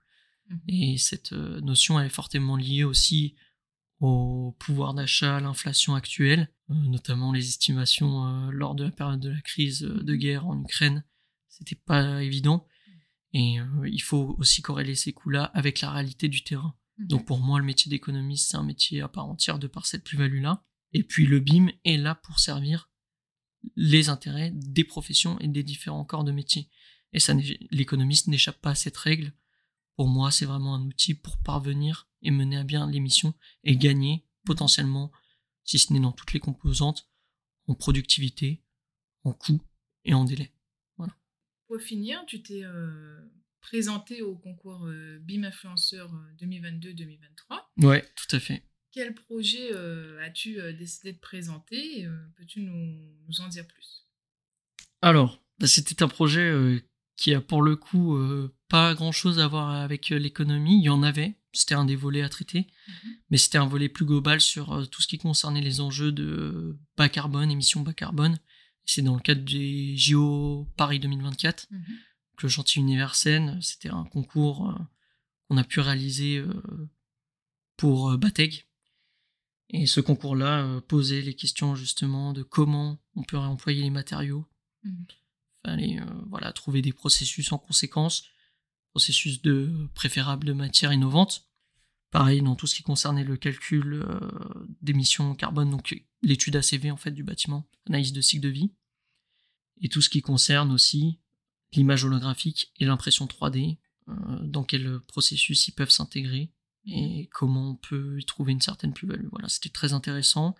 Mhm. 0.51 0.61
Et 0.69 0.99
cette 0.99 1.33
notion, 1.33 1.99
elle 1.99 2.07
est 2.07 2.11
fortement 2.11 2.57
liée 2.57 2.85
aussi 2.85 3.35
au 4.01 4.55
pouvoir 4.59 4.95
d'achat, 4.95 5.37
à 5.37 5.41
l'inflation 5.41 5.95
actuelle, 5.95 6.51
euh, 6.71 6.75
notamment 6.75 7.33
les 7.33 7.49
estimations 7.49 8.27
euh, 8.27 8.51
lors 8.51 8.75
de 8.75 8.85
la 8.85 8.91
période 8.91 9.21
de 9.21 9.31
la 9.31 9.41
crise 9.41 9.85
euh, 9.85 10.03
de 10.03 10.15
guerre 10.15 10.47
en 10.47 10.61
Ukraine. 10.61 11.05
C'était 11.49 11.75
pas 11.77 12.23
évident. 12.23 12.67
Et 13.35 13.59
il 13.85 14.01
faut 14.01 14.37
aussi 14.39 14.63
corréler 14.63 14.95
ces 14.95 15.13
coûts-là 15.13 15.45
avec 15.53 15.83
la 15.83 15.91
réalité 15.91 16.29
du 16.29 16.45
terrain. 16.45 16.75
Donc 16.99 17.27
pour 17.27 17.41
moi, 17.41 17.59
le 17.59 17.65
métier 17.65 17.91
d'économiste, 17.91 18.51
c'est 18.51 18.57
un 18.57 18.63
métier 18.63 19.03
à 19.03 19.09
part 19.09 19.27
entière 19.27 19.59
de 19.59 19.67
par 19.67 19.85
cette 19.85 20.03
plus-value-là. 20.03 20.65
Et 20.95 21.03
puis 21.03 21.27
le 21.27 21.39
BIM 21.39 21.69
est 21.85 21.99
là 21.99 22.15
pour 22.15 22.39
servir 22.39 22.89
les 23.77 24.09
intérêts 24.09 24.51
des 24.55 24.85
professions 24.85 25.39
et 25.41 25.49
des 25.49 25.63
différents 25.63 26.07
corps 26.07 26.25
de 26.25 26.33
métier. 26.33 26.71
Et 27.13 27.19
ça, 27.19 27.35
l'économiste 27.71 28.29
n'échappe 28.29 28.63
pas 28.63 28.71
à 28.71 28.75
cette 28.75 28.97
règle. 28.97 29.33
Pour 29.99 30.07
moi, 30.07 30.31
c'est 30.31 30.45
vraiment 30.47 30.77
un 30.77 30.83
outil 30.87 31.15
pour 31.15 31.39
parvenir 31.39 32.09
et 32.23 32.31
mener 32.31 32.57
à 32.57 32.63
bien 32.63 32.89
les 32.89 33.01
missions 33.01 33.35
et 33.65 33.77
gagner 33.77 34.25
potentiellement, 34.45 35.11
si 35.65 35.77
ce 35.77 35.93
n'est 35.93 35.99
dans 35.99 36.13
toutes 36.13 36.33
les 36.33 36.39
composantes, 36.39 37.11
en 37.67 37.75
productivité, 37.75 38.63
en 39.25 39.33
coût 39.33 39.61
et 40.05 40.15
en 40.15 40.25
délai. 40.25 40.53
Pour 41.67 41.81
finir, 41.81 42.25
tu 42.29 42.41
t'es 42.43 42.63
euh, 42.63 43.21
présenté 43.61 44.23
au 44.23 44.37
concours 44.37 44.87
euh, 44.87 45.19
BIM 45.19 45.43
Influenceur 45.43 46.15
euh, 46.15 46.33
2022-2023. 46.47 47.85
Ouais, 47.85 48.09
tout 48.15 48.37
à 48.37 48.39
fait. 48.39 48.63
Quel 48.93 49.17
projet 49.17 49.73
euh, 49.73 50.25
as-tu 50.25 50.61
euh, 50.61 50.73
décidé 50.73 51.13
de 51.13 51.19
présenter 51.19 52.07
Euh, 52.07 52.17
Peux-tu 52.37 52.61
nous, 52.61 53.17
nous 53.27 53.41
en 53.41 53.49
dire 53.49 53.67
plus? 53.67 54.07
Alors, 55.03 55.43
bah, 55.59 55.67
c'était 55.67 56.05
un 56.05 56.09
projet 56.09 56.49
euh, 56.49 56.81
qui 57.19 57.35
a 57.35 57.43
pour 57.43 57.61
le 57.61 57.77
coup 57.77 58.17
euh, 58.17 58.55
pas 58.69 58.95
grand 58.95 59.13
chose 59.13 59.41
à 59.41 59.49
voir 59.49 59.71
avec 59.71 60.13
euh, 60.13 60.19
l'économie. 60.19 60.79
Il 60.79 60.85
y 60.85 60.89
en 60.89 61.03
avait, 61.03 61.37
c'était 61.53 61.75
un 61.75 61.85
des 61.85 61.97
volets 61.97 62.23
à 62.23 62.29
traiter, 62.29 62.69
mais 63.29 63.37
c'était 63.37 63.59
un 63.59 63.67
volet 63.67 63.89
plus 63.89 64.07
global 64.07 64.41
sur 64.41 64.73
euh, 64.73 64.85
tout 64.87 65.03
ce 65.03 65.09
qui 65.09 65.19
concernait 65.19 65.61
les 65.61 65.81
enjeux 65.81 66.13
de 66.13 66.79
bas 66.97 67.09
carbone, 67.09 67.51
émissions 67.51 67.81
bas 67.81 67.93
carbone. 67.93 68.39
C'est 68.85 69.03
dans 69.03 69.17
le 69.17 69.21
cadre 69.21 69.45
des 69.45 69.97
JO 69.97 70.69
Paris 70.77 71.01
2024, 71.01 71.67
que 71.67 72.47
le 72.47 72.49
chantier 72.49 72.81
Universen, 72.81 73.61
c'était 73.61 73.91
un 73.91 74.05
concours 74.05 74.71
euh, 74.71 74.75
qu'on 75.49 75.59
a 75.59 75.65
pu 75.65 75.81
réaliser 75.81 76.39
euh, 76.39 76.89
pour 77.77 78.17
Bateg. 78.17 78.65
Et 79.71 79.87
ce 79.87 80.01
concours-là 80.01 80.81
posait 80.89 81.21
les 81.21 81.35
questions 81.35 81.75
justement 81.75 82.33
de 82.33 82.43
comment 82.43 82.99
on 83.15 83.25
peut 83.25 83.37
réemployer 83.37 83.83
les 83.83 83.91
matériaux. 83.91 84.47
Mhm. 84.85 85.07
Fallait 85.69 86.01
euh, 86.01 86.05
voilà, 86.31 86.53
trouver 86.53 86.81
des 86.81 86.93
processus 86.93 87.53
en 87.53 87.59
conséquence, 87.59 88.25
processus 88.91 89.43
de 89.43 89.89
préférable 89.95 90.47
de 90.47 90.53
matières 90.53 90.93
innovantes. 90.93 91.47
Pareil 92.11 92.41
dans 92.41 92.57
tout 92.57 92.67
ce 92.67 92.75
qui 92.75 92.83
concernait 92.83 93.25
le 93.25 93.37
calcul 93.37 93.93
euh, 93.93 94.19
d'émissions 94.81 95.35
carbone, 95.35 95.71
donc 95.71 96.03
l'étude 96.23 96.57
ACV 96.57 96.91
en 96.91 96.97
fait 96.97 97.11
du 97.11 97.23
bâtiment, 97.23 97.69
analyse 97.87 98.15
de 98.15 98.23
cycle 98.23 98.43
de 98.43 98.49
vie, 98.49 98.73
et 99.83 99.91
tout 99.91 100.01
ce 100.01 100.09
qui 100.09 100.23
concerne 100.23 100.73
aussi 100.73 101.21
l'image 101.73 102.05
holographique 102.05 102.73
et 102.79 102.87
l'impression 102.87 103.27
3D, 103.27 103.77
euh, 104.09 104.13
dans 104.41 104.65
quel 104.65 105.01
processus 105.01 105.69
ils 105.69 105.73
peuvent 105.73 105.91
s'intégrer 105.91 106.51
et 106.87 107.29
comment 107.33 107.73
on 107.73 107.77
peut 107.77 108.19
y 108.19 108.25
trouver 108.25 108.53
une 108.53 108.63
certaine 108.63 108.95
plus-value. 108.95 109.27
Voilà, 109.31 109.51
c'était 109.51 109.69
très 109.69 109.93
intéressant. 109.93 110.55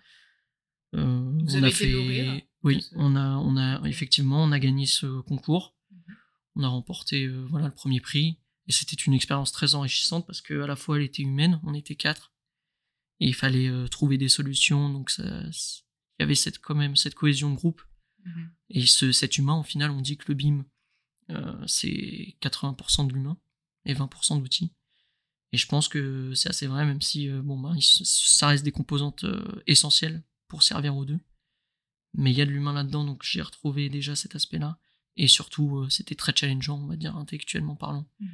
Euh, 0.93 1.31
Vous 1.43 1.55
on 1.55 1.63
avez 1.63 1.67
a 1.67 1.71
fait, 1.71 2.48
oui, 2.63 2.85
on 2.95 3.15
a, 3.15 3.37
on 3.37 3.55
a 3.57 3.87
effectivement, 3.87 4.43
on 4.43 4.51
a 4.51 4.59
gagné 4.59 4.85
ce 4.85 5.21
concours. 5.21 5.75
Mhm. 5.91 6.15
On 6.55 6.63
a 6.63 6.67
remporté, 6.67 7.25
euh, 7.25 7.45
voilà, 7.49 7.67
le 7.67 7.73
premier 7.73 8.01
prix. 8.01 8.39
Et 8.67 8.71
c'était 8.71 8.95
une 8.95 9.13
expérience 9.13 9.51
très 9.51 9.73
enrichissante 9.75 10.27
parce 10.27 10.41
que 10.41 10.61
à 10.61 10.67
la 10.67 10.75
fois 10.75 10.97
elle 10.97 11.03
était 11.03 11.23
humaine, 11.23 11.59
on 11.63 11.73
était 11.73 11.95
quatre, 11.95 12.33
et 13.19 13.27
il 13.27 13.33
fallait 13.33 13.67
euh, 13.67 13.87
trouver 13.87 14.17
des 14.17 14.29
solutions. 14.29 14.89
Donc 14.89 15.09
ça, 15.09 15.23
il 15.23 16.21
y 16.21 16.23
avait 16.23 16.35
cette 16.35 16.59
quand 16.59 16.75
même 16.75 16.95
cette 16.95 17.15
cohésion 17.15 17.49
de 17.49 17.55
groupe. 17.55 17.81
Mhm. 18.25 18.51
Et 18.69 18.85
ce, 18.85 19.11
cet 19.11 19.37
humain, 19.37 19.57
au 19.57 19.63
final, 19.63 19.89
on 19.91 20.01
dit 20.01 20.17
que 20.17 20.25
le 20.27 20.35
BIM, 20.35 20.65
euh, 21.31 21.65
c'est 21.65 22.35
80% 22.41 23.07
de 23.07 23.13
l'humain 23.13 23.37
et 23.85 23.93
20% 23.93 24.39
d'outils. 24.39 24.73
Et 25.51 25.57
je 25.57 25.65
pense 25.65 25.87
que 25.87 26.33
c'est 26.35 26.49
assez 26.49 26.67
vrai, 26.67 26.85
même 26.85 27.01
si 27.01 27.27
bon, 27.27 27.57
bah, 27.57 27.73
ça 27.81 28.49
reste 28.49 28.63
des 28.63 28.71
composantes 28.71 29.25
essentielles 29.65 30.23
pour 30.47 30.61
servir 30.61 30.95
aux 30.95 31.05
deux. 31.05 31.19
Mais 32.13 32.31
il 32.31 32.37
y 32.37 32.41
a 32.41 32.45
de 32.45 32.51
l'humain 32.51 32.73
là-dedans, 32.73 33.03
donc 33.03 33.23
j'ai 33.23 33.41
retrouvé 33.41 33.89
déjà 33.89 34.15
cet 34.15 34.35
aspect-là. 34.35 34.79
Et 35.15 35.27
surtout, 35.27 35.79
euh, 35.79 35.89
c'était 35.89 36.15
très 36.15 36.33
challengeant, 36.35 36.79
on 36.79 36.87
va 36.87 36.95
dire, 36.95 37.15
intellectuellement 37.15 37.75
parlant. 37.75 38.07
Mhm. 38.19 38.29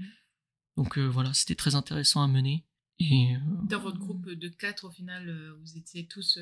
Donc 0.77 0.97
euh, 0.97 1.05
voilà, 1.05 1.33
c'était 1.33 1.55
très 1.55 1.75
intéressant 1.75 2.21
à 2.21 2.27
mener. 2.27 2.65
Et, 2.99 3.35
Dans 3.69 3.79
votre 3.79 3.97
groupe 3.97 4.29
de 4.29 4.47
quatre, 4.47 4.85
au 4.85 4.91
final, 4.91 5.53
vous 5.61 5.77
étiez 5.77 6.07
tous 6.07 6.37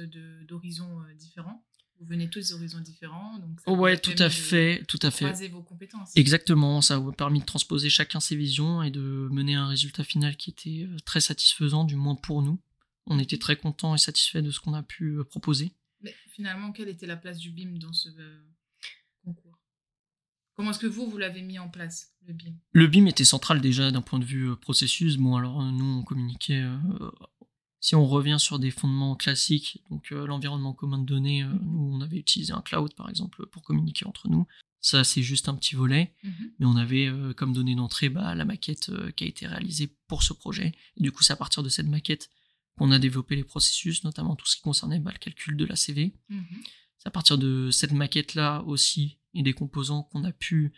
d'horizons 0.47 1.01
différents 1.17 1.65
vous 1.99 2.05
venez 2.09 2.29
tous 2.29 2.49
d'horizons 2.49 2.79
différents. 2.79 3.39
Donc 3.39 3.59
ouais, 3.79 3.97
tout 3.97 4.15
à 4.17 4.29
fait, 4.29 4.83
tout 4.87 4.99
à 5.01 5.11
fait. 5.11 5.47
vos 5.47 5.61
compétences. 5.61 6.11
Exactement, 6.15 6.81
ça 6.81 6.97
vous 6.97 7.09
a 7.09 7.13
permis 7.13 7.39
de 7.39 7.45
transposer 7.45 7.89
chacun 7.89 8.19
ses 8.19 8.35
visions 8.35 8.83
et 8.83 8.91
de 8.91 9.29
mener 9.31 9.55
un 9.55 9.67
résultat 9.67 10.03
final 10.03 10.35
qui 10.35 10.49
était 10.49 10.87
euh, 10.87 10.97
très 11.05 11.21
satisfaisant, 11.21 11.85
du 11.85 11.95
moins 11.95 12.15
pour 12.15 12.41
nous. 12.41 12.59
On 13.05 13.19
était 13.19 13.37
très 13.37 13.55
contents 13.55 13.95
et 13.95 13.97
satisfaits 13.97 14.39
de 14.39 14.51
ce 14.51 14.59
qu'on 14.59 14.73
a 14.73 14.83
pu 14.83 15.17
euh, 15.17 15.23
proposer. 15.23 15.71
Mais 16.03 16.13
finalement, 16.29 16.71
quelle 16.71 16.89
était 16.89 17.07
la 17.07 17.17
place 17.17 17.39
du 17.39 17.49
BIM 17.51 17.77
dans 17.79 17.93
ce 17.93 18.09
euh, 18.09 18.39
concours? 19.23 19.59
Comment 20.55 20.71
est-ce 20.71 20.79
que 20.79 20.87
vous, 20.87 21.09
vous 21.09 21.17
l'avez 21.17 21.41
mis 21.41 21.57
en 21.57 21.69
place, 21.69 22.13
le 22.27 22.33
BIM? 22.33 22.53
Le 22.73 22.87
BIM 22.87 23.07
était 23.07 23.25
central 23.25 23.59
déjà 23.59 23.89
d'un 23.89 24.01
point 24.01 24.19
de 24.19 24.25
vue 24.25 24.55
processus. 24.57 25.17
Bon, 25.17 25.35
alors 25.35 25.63
nous, 25.63 25.99
on 25.99 26.03
communiquait 26.03 26.63
si 27.83 27.95
on 27.95 28.05
revient 28.05 28.37
sur 28.39 28.59
des 28.59 28.71
fondements 28.71 29.17
classiques, 29.17 29.83
donc 29.89 30.13
euh, 30.13 30.25
l'environnement 30.25 30.71
commun 30.71 30.99
de 30.99 31.05
données, 31.05 31.43
euh, 31.43 31.47
mhm. 31.47 31.59
nous 31.63 31.97
on 31.97 31.99
avait 31.99 32.15
utilisé 32.15 32.53
un 32.53 32.61
cloud 32.61 32.93
par 32.93 33.09
exemple 33.09 33.45
pour 33.47 33.61
communiquer 33.61 34.05
entre 34.05 34.29
nous. 34.29 34.47
Ça 34.79 35.03
c'est 35.03 35.21
juste 35.21 35.49
un 35.49 35.55
petit 35.55 35.75
volet, 35.75 36.13
mhm. 36.23 36.51
mais 36.59 36.65
on 36.65 36.77
avait 36.77 37.07
euh, 37.07 37.33
comme 37.33 37.51
donnée 37.51 37.75
d'entrée 37.75 38.07
bah, 38.07 38.35
la 38.35 38.45
maquette 38.45 38.89
qui 39.17 39.25
a 39.25 39.27
été 39.27 39.47
réalisée 39.47 39.93
pour 40.07 40.23
ce 40.23 40.31
projet. 40.31 40.71
Et 40.95 41.03
du 41.03 41.11
coup 41.11 41.23
c'est 41.23 41.33
à 41.33 41.35
partir 41.35 41.61
de 41.61 41.67
cette 41.67 41.87
maquette 41.87 42.29
qu'on 42.77 42.91
a 42.91 42.99
développé 42.99 43.35
les 43.35 43.43
processus, 43.43 44.03
notamment 44.03 44.35
tout 44.35 44.45
ce 44.45 44.55
qui 44.55 44.61
concernait 44.61 44.99
bah, 44.99 45.11
le 45.11 45.19
calcul 45.19 45.57
de 45.57 45.65
la 45.65 45.75
CV. 45.75 46.15
Mhm. 46.29 46.63
C'est 46.97 47.07
à 47.07 47.11
partir 47.11 47.37
de 47.37 47.69
cette 47.71 47.91
maquette 47.91 48.35
là 48.35 48.63
aussi 48.63 49.19
et 49.33 49.43
des 49.43 49.53
composants 49.53 50.03
qu'on 50.03 50.23
a 50.23 50.31
pu 50.31 50.73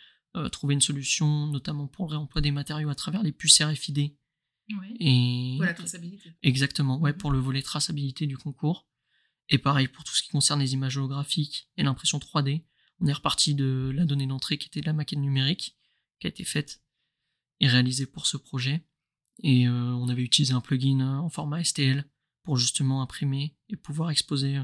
trouver 0.51 0.73
une 0.73 0.81
solution, 0.81 1.47
notamment 1.47 1.87
pour 1.87 2.07
le 2.07 2.17
réemploi 2.17 2.41
des 2.41 2.51
matériaux 2.51 2.89
à 2.89 2.95
travers 2.95 3.23
les 3.23 3.31
puces 3.31 3.61
RFID 3.61 4.17
et 4.99 5.55
pour 5.57 5.65
la 5.65 5.73
traçabilité. 5.73 6.33
Exactement, 6.43 6.99
ouais, 6.99 7.11
mhm. 7.11 7.17
pour 7.17 7.31
le 7.31 7.39
volet 7.39 7.61
traçabilité 7.61 8.27
du 8.27 8.37
concours. 8.37 8.87
Et 9.49 9.59
pareil 9.59 9.87
pour 9.87 10.03
tout 10.03 10.15
ce 10.15 10.23
qui 10.23 10.29
concerne 10.29 10.59
les 10.59 10.73
images 10.73 10.97
holographiques 10.97 11.69
et 11.77 11.83
l'impression 11.83 12.17
3D. 12.17 12.63
On 12.99 13.07
est 13.07 13.13
reparti 13.13 13.53
de 13.53 13.91
la 13.93 14.05
donnée 14.05 14.25
d'entrée 14.25 14.57
qui 14.57 14.67
était 14.67 14.81
la 14.81 14.93
maquette 14.93 15.19
numérique 15.19 15.77
qui 16.19 16.27
a 16.27 16.29
été 16.29 16.43
faite 16.43 16.81
et 17.59 17.67
réalisée 17.67 18.05
pour 18.05 18.25
ce 18.25 18.37
projet. 18.37 18.87
Et 19.43 19.67
euh, 19.67 19.71
on 19.71 20.07
avait 20.09 20.21
utilisé 20.21 20.53
un 20.53 20.61
plugin 20.61 20.99
euh, 21.01 21.19
en 21.19 21.29
format 21.29 21.63
STL 21.63 22.05
pour 22.43 22.57
justement 22.57 23.01
imprimer 23.01 23.55
et 23.69 23.75
pouvoir 23.75 24.11
exposer 24.11 24.57
euh, 24.57 24.63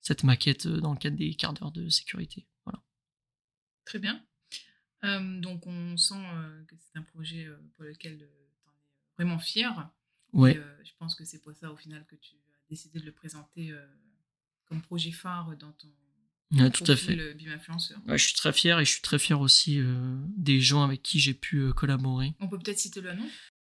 cette 0.00 0.24
maquette 0.24 0.66
dans 0.66 0.92
le 0.92 0.98
cadre 0.98 1.16
des 1.16 1.34
quarts 1.34 1.54
d'heure 1.54 1.72
de 1.72 1.88
sécurité. 1.88 2.46
Voilà. 2.64 2.82
Très 3.84 3.98
bien. 3.98 4.22
donc 5.02 5.66
on 5.66 5.96
sent 5.96 6.22
que 6.68 6.76
c'est 6.78 6.98
un 6.98 7.02
projet 7.02 7.48
pour 7.74 7.84
lequel 7.84 8.28
vraiment 9.16 9.38
fier. 9.38 9.90
Ouais. 10.34 10.58
Euh, 10.58 10.84
je 10.84 10.90
pense 10.98 11.14
que 11.14 11.24
c'est 11.24 11.40
pour 11.40 11.54
ça 11.54 11.72
au 11.72 11.76
final 11.76 12.04
que 12.06 12.16
tu 12.16 12.34
as 12.34 12.68
décidé 12.68 13.00
de 13.00 13.06
le 13.06 13.12
présenter 13.12 13.72
comme 14.66 14.82
projet 14.82 15.10
phare 15.10 15.56
dans 15.56 15.72
ton 15.72 15.88
ouais, 16.52 16.70
tout 16.70 16.84
à 16.86 16.96
fait. 16.96 17.34
BIM 17.34 17.52
influenceur. 17.52 17.98
je 18.06 18.16
suis 18.16 18.34
très 18.34 18.52
fier 18.52 18.78
et 18.78 18.84
je 18.84 18.90
suis 18.90 19.02
très 19.02 19.18
fier 19.18 19.40
aussi 19.40 19.80
des 20.36 20.60
gens 20.60 20.82
avec 20.82 21.02
qui 21.02 21.18
j'ai 21.18 21.34
pu 21.34 21.72
collaborer. 21.72 22.34
On 22.40 22.48
peut 22.48 22.58
peut-être 22.58 22.78
citer 22.78 23.00
le 23.00 23.14
nom? 23.14 23.26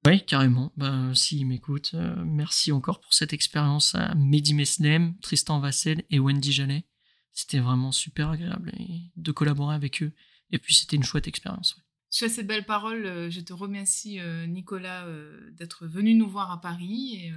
Oui, 0.06 0.24
carrément. 0.24 0.72
Ben, 0.76 1.14
si 1.14 1.44
m'écoute, 1.44 1.94
merci 2.24 2.72
encore 2.72 3.00
pour 3.00 3.12
cette 3.12 3.32
expérience 3.32 3.94
à 3.94 4.14
Mehdi 4.14 4.54
Meslem, 4.54 5.18
Tristan 5.20 5.60
Vassel 5.60 6.04
et 6.10 6.18
Wendy 6.18 6.52
Jallet. 6.52 6.84
C'était 7.32 7.60
vraiment 7.60 7.92
super 7.92 8.30
agréable 8.30 8.72
de 9.16 9.32
collaborer 9.32 9.74
avec 9.74 10.02
eux. 10.02 10.12
Et 10.50 10.58
puis 10.58 10.74
c'était 10.74 10.96
une 10.96 11.04
chouette 11.04 11.28
expérience. 11.28 11.76
Sur 12.10 12.28
ces 12.28 12.42
belles 12.42 12.64
paroles, 12.64 13.06
euh, 13.06 13.30
je 13.30 13.40
te 13.40 13.52
remercie, 13.52 14.18
euh, 14.18 14.44
Nicolas, 14.46 15.04
euh, 15.06 15.50
d'être 15.52 15.86
venu 15.86 16.14
nous 16.14 16.28
voir 16.28 16.50
à 16.50 16.60
Paris 16.60 17.14
et 17.14 17.32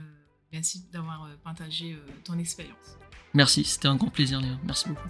merci 0.52 0.88
d'avoir 0.92 1.30
partagé 1.44 1.98
ton 2.24 2.40
expérience. 2.40 2.98
Merci, 3.34 3.64
c'était 3.64 3.88
un 3.88 3.96
grand 3.96 4.10
plaisir, 4.10 4.42
Léa. 4.42 4.60
Merci 4.64 4.90
beaucoup. 4.90 5.10